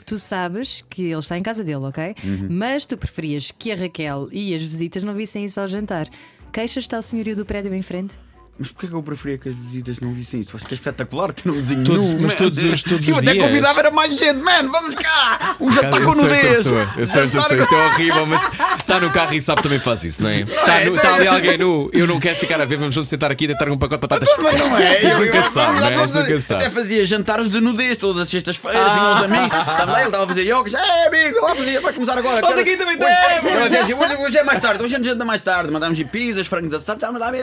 [0.07, 2.15] Tu sabes que ele está em casa dele, ok?
[2.49, 6.09] Mas tu preferias que a Raquel e as visitas não vissem isso ao jantar.
[6.53, 8.19] Queixas está o senhorio do prédio em frente?
[8.59, 10.55] Mas porquê que eu preferia que as visitas não vissem isso?
[10.55, 12.37] Acho que é espetacular ter um vizinho Todos- nu, mas man.
[12.37, 13.45] todos os- todos Eu os até dias.
[13.47, 15.57] convidava era mais gente, mano, vamos cá!
[15.59, 16.67] Um jantar Eu com sei nudez!
[16.67, 18.43] eu sei esta pessoa, isto é horrível, mas
[18.79, 20.41] está no carro e sabe também faz isso, não é?
[20.43, 23.49] Está, está ali alguém nu, eu não quero ficar a ver, vamos sentar aqui e
[23.49, 24.29] tentar um pacote de batatas.
[24.43, 25.03] Mas não é?
[25.13, 25.95] Eu- nunca eu- sabe, eu- não é?
[25.95, 26.65] eu- nunca sabe.
[26.65, 30.25] Até fazia jantares de nudez todas as sextas-feiras, vinham os amigos, estava lá, ele estava
[30.25, 32.41] a fazer yoga, é amigo, lá fazia, vai começar agora.
[32.43, 33.13] Nós aqui também temos.
[33.89, 36.73] Eu Hoje, é mais tarde, hoje a gente janta mais tarde, mandámos ir pizzas, frangos
[36.75, 37.43] assados, estávamos lá a ver,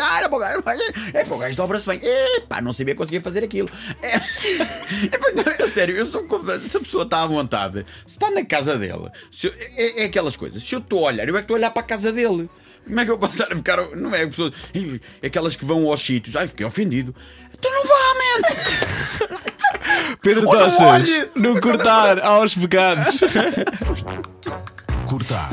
[1.13, 3.69] é para o gajo dobra-se bem, epá, não sabia que conseguia fazer aquilo.
[4.01, 6.25] É, é, pá, sério, eu sou
[6.67, 9.09] se a pessoa está à vontade, se está na casa dele,
[9.43, 11.59] eu- é, é aquelas coisas, se eu estou a olhar, eu é que estou a
[11.59, 12.49] olhar para a casa dele.
[12.85, 13.77] Como é que eu posso estar a ficar.
[13.95, 14.51] Não é pessoas.
[14.73, 16.35] "Ih, Aquelas que vão aos sítios.
[16.35, 17.13] Ai, fiquei ofendido.
[17.53, 20.15] Então não vá, man!
[20.23, 21.29] Pedro Tochas, olha.
[21.35, 23.19] no cortar aos pecados.
[25.09, 25.49] Cortar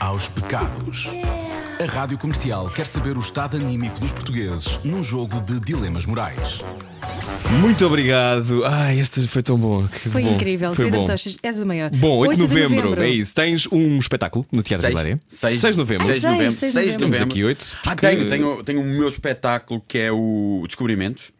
[0.00, 1.06] aos pecados.
[1.80, 6.62] A Rádio Comercial quer saber o estado anímico dos portugueses num jogo de dilemas morais.
[7.58, 8.66] Muito obrigado.
[8.66, 9.88] Ai, este foi tão bom.
[9.88, 10.34] que Foi bom.
[10.34, 10.74] incrível.
[10.74, 11.06] Foi Pedro bom.
[11.06, 11.88] Tochas, és o maior.
[11.88, 13.34] Bom, 8 de 8 novembro, é isso.
[13.34, 14.92] Tens um espetáculo no Teatro Seis.
[14.92, 15.20] Vilaria.
[15.26, 15.58] Seis.
[15.58, 16.06] 6 de novembro.
[16.06, 16.52] Seis de novembro.
[16.52, 16.80] seis de.
[16.82, 17.24] Temos novembro.
[17.24, 17.76] aqui 8.
[17.86, 21.32] Ah, tenho, tenho, tenho o meu espetáculo que é o Descobrimentos.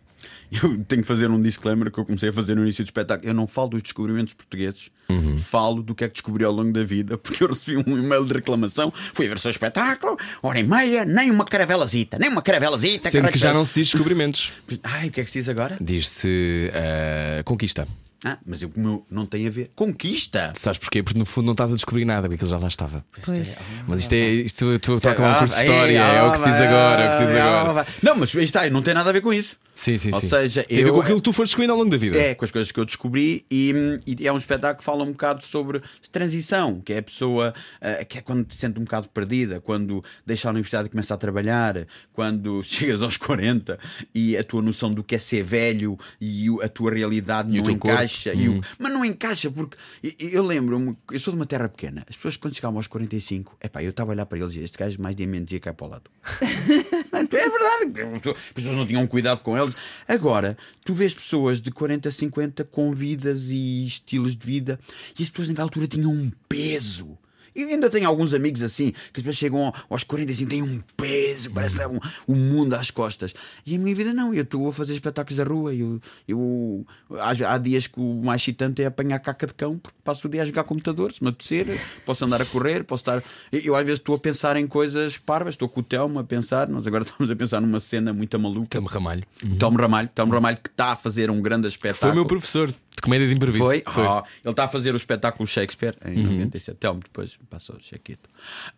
[0.63, 3.29] Eu tenho que fazer um disclaimer que eu comecei a fazer no início do espetáculo.
[3.29, 5.39] Eu não falo dos descobrimentos portugueses, Uhum.
[5.39, 8.25] falo do que é que descobri ao longo da vida, porque eu recebi um e-mail
[8.25, 8.93] de reclamação.
[9.13, 13.11] Fui ver o seu espetáculo, hora e meia, nem uma caravelazita, nem uma caravelazita.
[13.11, 14.53] Sendo que já não se diz descobrimentos.
[14.83, 15.77] Ai, o que é que se diz agora?
[15.81, 17.87] Diz-se ah, conquista.
[18.25, 19.71] Ah, mas eu, como eu não tem a ver.
[19.77, 20.53] Conquista!
[20.57, 21.05] Sabes porquê?
[21.05, 23.05] Porque no fundo não estás a descobrir nada, porque aquilo já lá estava.
[23.25, 23.57] Pois.
[23.87, 24.31] Mas isto é.
[24.31, 26.65] Isto, tu, tu toca um Ah, curso de história, é o que se diz ah,
[26.65, 27.81] agora, é o que se diz ah, agora.
[27.83, 29.57] ah, Não, mas aí está, não tem nada a ver com isso.
[29.73, 30.29] Sim, sim, Ou sim.
[30.29, 32.19] seja, Tem a ver eu- com aquilo que tu foste descobrindo ao longo da vida.
[32.19, 33.73] É, com as coisas que eu descobri e,
[34.05, 38.05] e é um espetáculo que fala um bocado sobre transição, que é a pessoa eh,
[38.05, 41.17] que é quando te sente um bocado perdida, quando deixa a universidade e começa a
[41.17, 43.79] trabalhar, quando chegas aos 40
[44.13, 47.61] e a tua noção do que é ser velho e o- a tua realidade E
[47.61, 47.75] o não teu
[48.09, 48.35] encaixa.
[48.35, 49.77] e o- mas não encaixa porque
[50.19, 53.83] eu lembro-me, eu sou de uma terra pequena, as pessoas quando chegavam aos 45, epá,
[53.83, 55.87] eu estava a olhar para eles e este gajo mais dia menos dia cai para
[55.87, 56.11] o lado.
[57.13, 59.75] É verdade, as pessoas não tinham cuidado com eles.
[60.07, 64.79] Agora, tu vês pessoas de 40, 50 com vidas e estilos de vida
[65.19, 67.19] e as pessoas naquela altura tinham um peso.
[67.55, 71.51] E ainda tenho alguns amigos assim, que as pessoas chegam aos 45 têm um peso,
[71.51, 73.35] parece que levam o mundo às costas.
[73.67, 75.75] E a minha vida não, eu estou a fazer espetáculos da rua.
[75.75, 76.87] Eu, eu,
[77.19, 80.31] há, há dias que o mais excitante é apanhar caca de cão, porque passo o
[80.31, 81.67] dia a jogar computador, se me apetecer,
[82.05, 83.23] posso andar a correr, posso estar.
[83.53, 86.25] Eu, eu às vezes estou a pensar em coisas parvas, estou com o Telmo a
[86.25, 88.69] pensar, nós agora estamos a pensar numa cena muito maluca.
[88.71, 89.25] Camo Ramalho.
[89.45, 92.01] O Telmo Ramalho, Telmo Ramalho que está a fazer um grande espetáculo.
[92.01, 93.65] Foi o meu professor de comédia de improviso.
[93.65, 93.83] Foi?
[93.87, 96.79] Ah, ele está a fazer o espetáculo Shakespeare em 97.
[96.79, 98.29] Telmo depois passou o Chequito.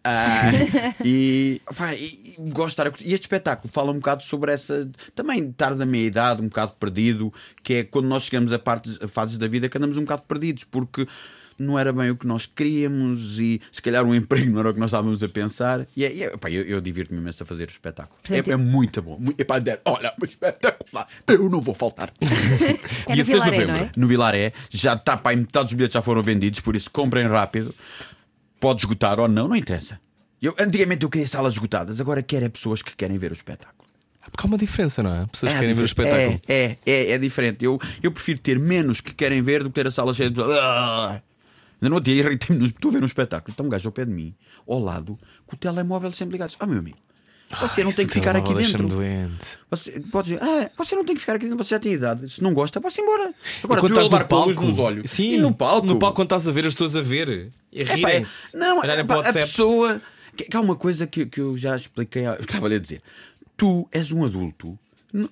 [0.05, 0.51] Ah,
[1.05, 2.93] e, pá, e- gosto de estar a.
[3.01, 4.89] E este espetáculo fala um bocado sobre essa.
[5.15, 7.33] Também estar da meia idade, um bocado perdido,
[7.63, 10.23] que é quando nós chegamos a, partes, a fases da vida que andamos um bocado
[10.23, 11.07] perdidos, porque.
[11.63, 14.73] Não era bem o que nós queríamos e se calhar um emprego não era o
[14.73, 15.87] que nós estávamos a pensar.
[15.95, 18.17] E, é- e é- pá, eu, eu divirto-me imenso a fazer o espetáculo.
[18.23, 19.19] Portanto, é, é muito bom.
[19.21, 21.07] Muito, epá, olha, espetacular.
[21.29, 22.11] Eu não vou faltar.
[23.07, 23.77] É Dia no 6 de novembro.
[23.85, 23.91] é?
[23.95, 27.75] no Vilaré, já está para metade dos bilhetes já foram vendidos, por isso comprem rápido.
[28.61, 29.99] Pode esgotar ou não, não interessa.
[30.41, 33.81] Eu, antigamente eu queria salas esgotadas, agora quero é pessoas que querem ver o espetáculo.
[34.31, 35.27] Porque há uma diferença, não é?
[35.27, 36.41] Pessoas É querem ver o espetáculo.
[36.47, 37.65] É, é, é, é diferente.
[37.65, 40.41] Eu, eu prefiro ter menos que querem ver do que ter a sala cheia de.
[40.43, 41.23] Ah!
[41.81, 42.67] Ainda no outro dia irritei-me.
[42.67, 43.51] Estou a ver um espetáculo.
[43.51, 44.35] Está um gajo ao pé de mim,
[44.69, 46.55] ao lado, com o telemóvel sempre ligado.
[46.61, 46.99] Ah, meu amigo,
[47.59, 48.87] você não tem que ficar aqui dentro.
[48.87, 49.59] doente.
[49.71, 52.29] Você pode dizer, ah, você não tem que ficar aqui dentro, você já tem idade.
[52.31, 53.35] Se não gosta, vá-se embora.
[53.65, 55.11] Agora, E quando tu a estás levar no palco, nos olhos.
[55.11, 55.87] Sim, e no palco.
[55.87, 58.57] No palco, quando estás a ver as pessoas a ver e a Epá, é- rirem-se.
[58.57, 60.01] Não, para o a pessoa.
[60.37, 62.27] Que, que há uma coisa que, que eu já expliquei.
[62.27, 63.03] Eu estava-lhe a dizer:
[63.57, 64.79] tu és um adulto.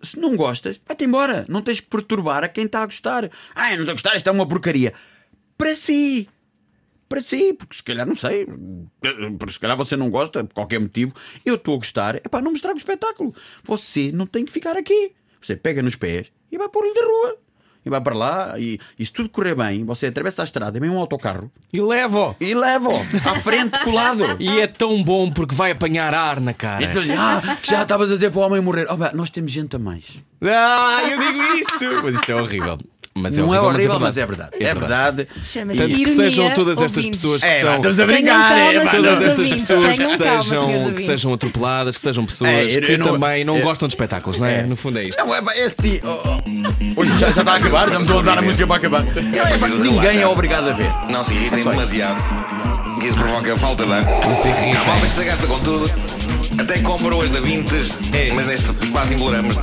[0.02, 1.44] Se não gostas, vai-te embora.
[1.48, 3.30] Não tens que perturbar a quem está a gostar.
[3.54, 4.92] Ah, eu não estou a gostar, isto é uma porcaria.
[5.56, 6.28] Para si.
[7.08, 8.46] Para si, porque se calhar não sei,
[9.38, 12.42] porque se calhar você não gosta, por qualquer motivo, eu estou a gostar, é pá,
[12.42, 13.34] não me estraga o espetáculo.
[13.64, 15.12] Você não tem que ficar aqui.
[15.40, 17.36] Você pega nos pés e vai pôr-lhe da rua.
[17.86, 20.80] E vai para lá, e, e se tudo correr bem, você atravessa a estrada, é
[20.80, 22.36] mesmo um autocarro, E leva-o.
[22.38, 24.24] e leva-o à frente colado.
[24.38, 26.84] E é tão bom porque vai apanhar ar na cara.
[26.84, 28.86] Então, ah, que já estavas a dizer para o homem morrer.
[28.90, 30.22] Oh, pá, nós temos gente a mais.
[30.42, 32.02] Ah, eu digo isso!
[32.02, 32.78] Mas isto é horrível.
[33.22, 34.50] Mas é não horrível, é horrível, mas mas é verdade.
[34.60, 35.28] É verdade.
[35.44, 37.20] Chama-se Tanto que sejam todas estas ouvintes.
[37.20, 37.76] pessoas que É, são.
[37.76, 38.48] estamos a brincar.
[38.48, 42.24] calma, é, Todas não- estas ouvintes, pessoas que calma, sejam, que sejam atropeladas, que sejam
[42.26, 44.62] pessoas É, eu- que eu não- também não é- gostam de espetáculos, não é?
[44.62, 45.18] No fundo é isto.
[45.24, 46.02] Não, é pá, esse.
[46.04, 47.00] Oh, oh.
[47.00, 49.04] Oi, já, já está a acabar, estou a dar a música para acabar.
[49.04, 50.90] Não, é, ninguém é obrigado a ver.
[51.10, 52.18] Não se irritem demasiado,
[53.00, 54.02] que isso provoca falta de ar.
[54.36, 54.72] se irritem.
[54.76, 55.90] Há malta que se gasta com tudo,
[56.58, 57.88] até compram as da Vintes,
[58.34, 59.56] mas neste quase imploramos.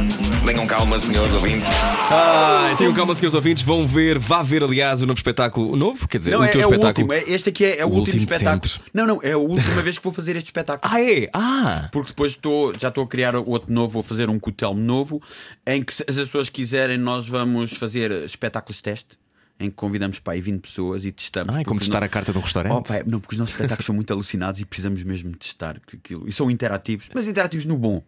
[0.46, 1.68] Tenham calma, senhores ouvintes.
[2.12, 3.64] Ah, tenham calma, senhores ouvintes.
[3.64, 5.72] Vão ver, vá ver, aliás, o novo espetáculo.
[5.72, 6.08] O novo?
[6.08, 7.08] Quer dizer, Não, o é, teu é o espetáculo.
[7.12, 7.32] último.
[7.32, 8.70] é- Este aqui é, é o, O último último espetáculo.
[8.72, 8.92] sempre.
[8.94, 10.94] Não, não, é a última vez que vou fazer este espetáculo.
[10.94, 11.30] Ah, é?
[11.34, 11.90] Ah!
[11.92, 15.22] Porque depois estou, já estou a criar outro novo, vou fazer um cotel novo,
[15.66, 19.18] em que se as pessoas quiserem, nós vamos fazer espetáculos teste,
[19.60, 21.56] em que convidamos para aí 20 pessoas e testamos.
[21.56, 22.74] Ah, é como testar não- a carta de um restaurante?
[22.74, 25.78] Oh, pá, não, porque os nossos espetáculos são muito alucinados e precisamos mesmo de testar
[25.94, 26.28] aquilo.
[26.28, 28.04] E são interativos, mas interativos no bom.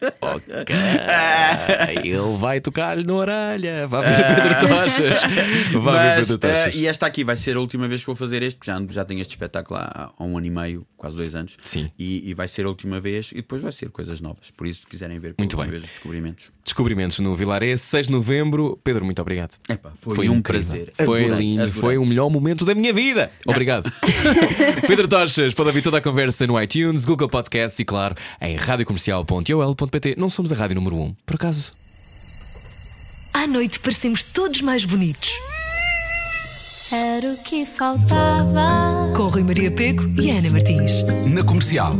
[0.00, 3.86] Ah, ele vai tocar-lhe na orelha.
[3.86, 5.22] Vai ver Pedro Tochas.
[5.72, 6.74] Vai Mas, Pedro Tochas.
[6.74, 8.80] eh, e esta aqui vai ser a última vez que vou fazer este, porque já,
[8.90, 11.56] já tenho este espetáculo há, há um ano e meio, quase dois anos.
[11.62, 11.90] Sim.
[11.98, 14.50] E, e vai ser a última vez, e depois vai ser coisas novas.
[14.50, 15.68] Por isso, se quiserem ver Muito bem.
[15.68, 16.50] vez os descobrimentos.
[16.64, 18.78] Descobrimentos no Vilaré, 6 de novembro.
[18.84, 19.52] Pedro, muito obrigado.
[19.68, 20.66] Epá, foi um incrível.
[20.70, 20.92] prazer.
[21.04, 21.80] Foi Adorei, lindo, adorei.
[21.80, 23.30] foi o melhor momento da minha vida.
[23.46, 23.90] Obrigado.
[24.86, 28.56] Pedro Tochas, pode ouvir toda a conversa no iTunes, Google Podcasts e, claro, em
[29.88, 30.14] radiocomercial.ol.pt.
[30.18, 31.72] Não somos a rádio número 1, por acaso.
[33.32, 35.30] À noite parecemos todos mais bonitos.
[36.90, 39.12] Era o que faltava.
[39.14, 41.02] Com Rui Maria Peco e Ana Martins.
[41.26, 41.94] Na comercial.